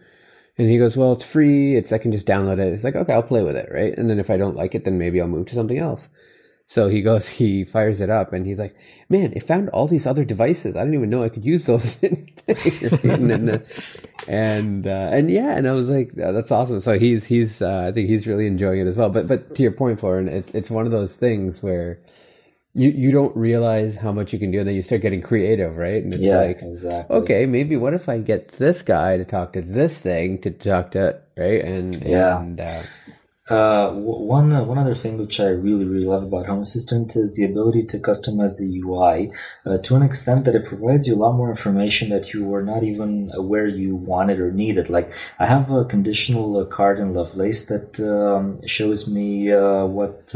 [0.58, 1.76] And he goes, "Well, it's free.
[1.76, 4.08] It's I can just download it." It's like, "Okay, I'll play with it, right?" And
[4.10, 6.10] then if I don't like it, then maybe I'll move to something else.
[6.66, 8.76] So he goes, he fires it up, and he's like,
[9.08, 10.76] "Man, it found all these other devices.
[10.76, 12.02] I didn't even know I could use those."
[14.26, 17.86] and uh, and yeah, and I was like, oh, "That's awesome." So he's he's uh,
[17.88, 19.10] I think he's really enjoying it as well.
[19.10, 21.98] But but to your point, Florin, it's it's one of those things where
[22.74, 25.76] you you don't realize how much you can do, and then you start getting creative,
[25.76, 26.02] right?
[26.02, 27.16] And it's Yeah, like, exactly.
[27.18, 30.92] okay, maybe what if I get this guy to talk to this thing to talk
[30.92, 31.62] to right?
[31.64, 32.44] And Yeah.
[32.44, 32.82] and uh,
[33.46, 37.34] Uh, one uh, one other thing which I really really love about Home Assistant is
[37.34, 39.30] the ability to customize the UI
[39.66, 42.62] uh, to an extent that it provides you a lot more information that you were
[42.62, 44.88] not even aware you wanted or needed.
[44.88, 50.34] Like I have a conditional uh, card in Lovelace that um, shows me uh, what.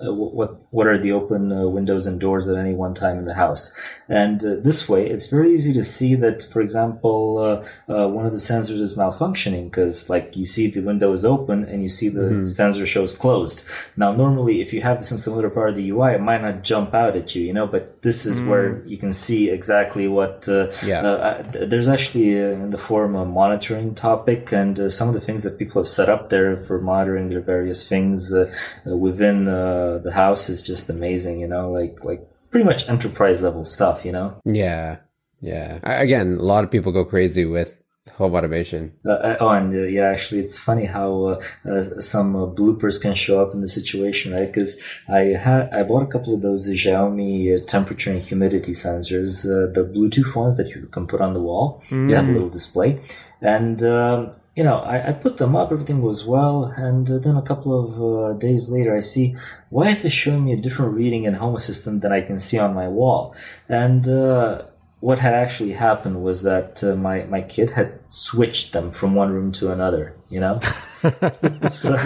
[0.00, 3.34] What what are the open uh, windows and doors at any one time in the
[3.34, 3.74] house.
[4.08, 8.26] And uh, this way it's very easy to see that for example uh, uh, one
[8.26, 11.88] of the sensors is malfunctioning because like you see the window is open and you
[11.88, 13.64] see the sensor shows closed.
[13.96, 16.42] Now normally if you have this in some other part of the ui it might
[16.42, 20.06] not jump out at you you know but this is where you can see exactly
[20.08, 21.00] what uh, Yeah.
[21.02, 25.14] uh, th- there's actually uh, in the forum a monitoring topic and uh, some of
[25.14, 28.50] the things that people have set up there for monitoring their various things uh,
[28.86, 33.42] uh, within uh, the house is just amazing you know like like pretty much enterprise
[33.42, 34.96] level stuff you know yeah,
[35.40, 35.78] yeah.
[35.82, 37.74] I, again, a lot of people go crazy with
[38.16, 38.92] home automation.
[39.04, 43.00] Uh, uh, oh, and uh, yeah, actually, it's funny how uh, uh, some uh, bloopers
[43.00, 44.46] can show up in the situation, right?
[44.46, 49.44] Because I had I bought a couple of those Xiaomi uh, temperature and humidity sensors,
[49.44, 51.82] uh, the Bluetooth ones that you can put on the wall.
[51.90, 53.00] They have a little display,
[53.40, 55.70] and um, you know, I, I put them up.
[55.70, 59.36] Everything was well, and uh, then a couple of uh, days later, I see
[59.70, 62.58] why is this showing me a different reading in Home Assistant than I can see
[62.58, 63.36] on my wall,
[63.68, 64.08] and.
[64.08, 64.62] Uh,
[65.00, 69.30] what had actually happened was that uh, my my kid had switched them from one
[69.30, 70.16] room to another.
[70.28, 70.54] You know,
[71.68, 71.96] so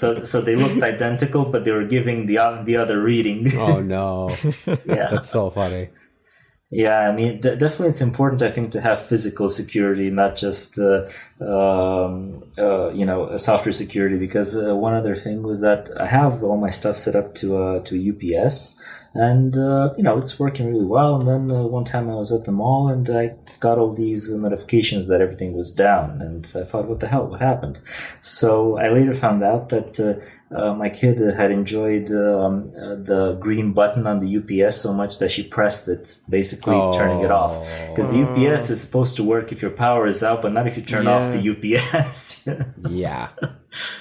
[0.00, 3.50] so so they looked identical, but they were giving the the other reading.
[3.56, 4.28] Oh no,
[4.84, 5.88] yeah, that's so funny.
[6.72, 7.00] Yeah.
[7.08, 8.42] I mean, d- definitely, it's important.
[8.42, 11.06] I think to have physical security, not just uh,
[11.40, 14.16] um, uh, you know software security.
[14.16, 17.56] Because uh, one other thing was that I have all my stuff set up to
[17.58, 18.82] uh, to UPS.
[19.14, 21.20] And uh, you know it's working really well.
[21.20, 24.32] And then uh, one time I was at the mall and I got all these
[24.32, 27.26] notifications that everything was down, and I thought, "What the hell?
[27.26, 27.82] What happened?"
[28.22, 30.24] So I later found out that uh,
[30.54, 34.92] uh, my kid uh, had enjoyed um, uh, the green button on the UPS so
[34.92, 37.54] much that she pressed it, basically turning it off.
[37.88, 40.76] Because the UPS is supposed to work if your power is out, but not if
[40.76, 42.48] you turn off the UPS.
[42.88, 43.28] Yeah.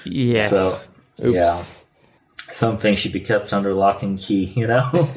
[0.03, 0.89] Yes.
[1.15, 1.63] So, yeah.
[2.51, 4.89] Something should be kept under lock and key, you know?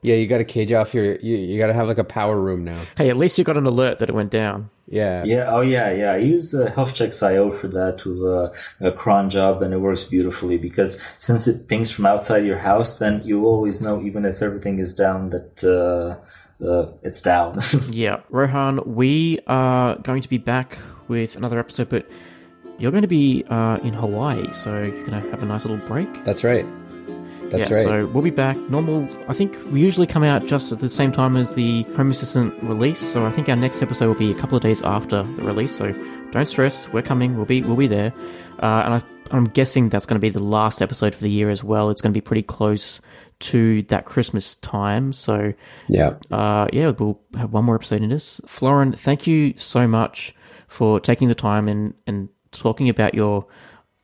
[0.00, 1.16] Yeah, you got to cage off your.
[1.16, 2.80] You, you got to have like a power room now.
[2.96, 4.70] hey, at least you got an alert that it went down.
[4.86, 5.24] Yeah.
[5.24, 6.12] yeah, oh yeah, yeah.
[6.12, 10.56] I use uh, HealthChecks.io for that with uh, a cron job, and it works beautifully
[10.56, 14.78] because since it pings from outside your house, then you always know, even if everything
[14.78, 17.60] is down, that uh, uh, it's down.
[17.90, 20.78] Yeah, Rohan, we are going to be back
[21.08, 22.08] with another episode, but
[22.78, 25.84] you're going to be uh, in Hawaii, so you're going to have a nice little
[25.86, 26.24] break.
[26.24, 26.64] That's right.
[27.50, 27.84] That's yeah, right.
[27.84, 28.56] so we'll be back.
[28.56, 32.10] Normal, I think we usually come out just at the same time as the Home
[32.10, 35.22] Assistant release, so I think our next episode will be a couple of days after
[35.22, 35.76] the release.
[35.76, 35.92] So
[36.30, 37.36] don't stress, we're coming.
[37.36, 38.12] We'll be we'll be there,
[38.62, 41.48] uh, and I, I'm guessing that's going to be the last episode for the year
[41.48, 41.88] as well.
[41.88, 43.00] It's going to be pretty close
[43.40, 45.54] to that Christmas time, so
[45.88, 46.16] yeah.
[46.30, 48.42] uh, yeah, we'll have one more episode in this.
[48.46, 50.34] Florin, thank you so much
[50.66, 53.46] for taking the time and, and talking about your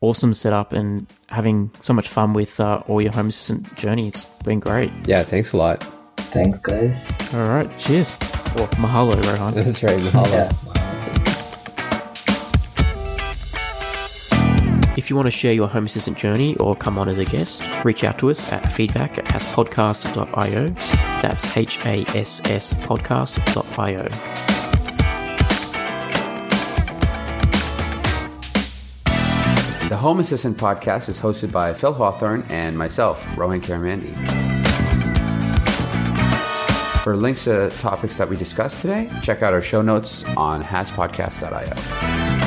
[0.01, 4.09] awesome setup and having so much fun with uh, all your home assistant journey.
[4.09, 4.92] It's been great.
[5.07, 5.22] Yeah.
[5.22, 5.82] Thanks a lot.
[6.16, 7.12] Thanks, guys.
[7.32, 8.14] All right, cheers.
[8.14, 9.55] Or mahalo, Rohan.
[9.64, 9.99] That's right.
[10.01, 10.32] Mahalo.
[10.32, 10.53] Yeah.
[14.97, 17.62] If you want to share your home assistant journey or come on as a guest,
[17.84, 20.68] reach out to us at feedback at hasspodcast.io.
[21.20, 24.54] That's H A S S podcast.io.
[29.95, 34.12] The Home Assistant podcast is hosted by Phil Hawthorne and myself, Rohan Karamandi.
[37.05, 42.43] For links to topics that we discussed today, check out our show notes on hasspodcast.io.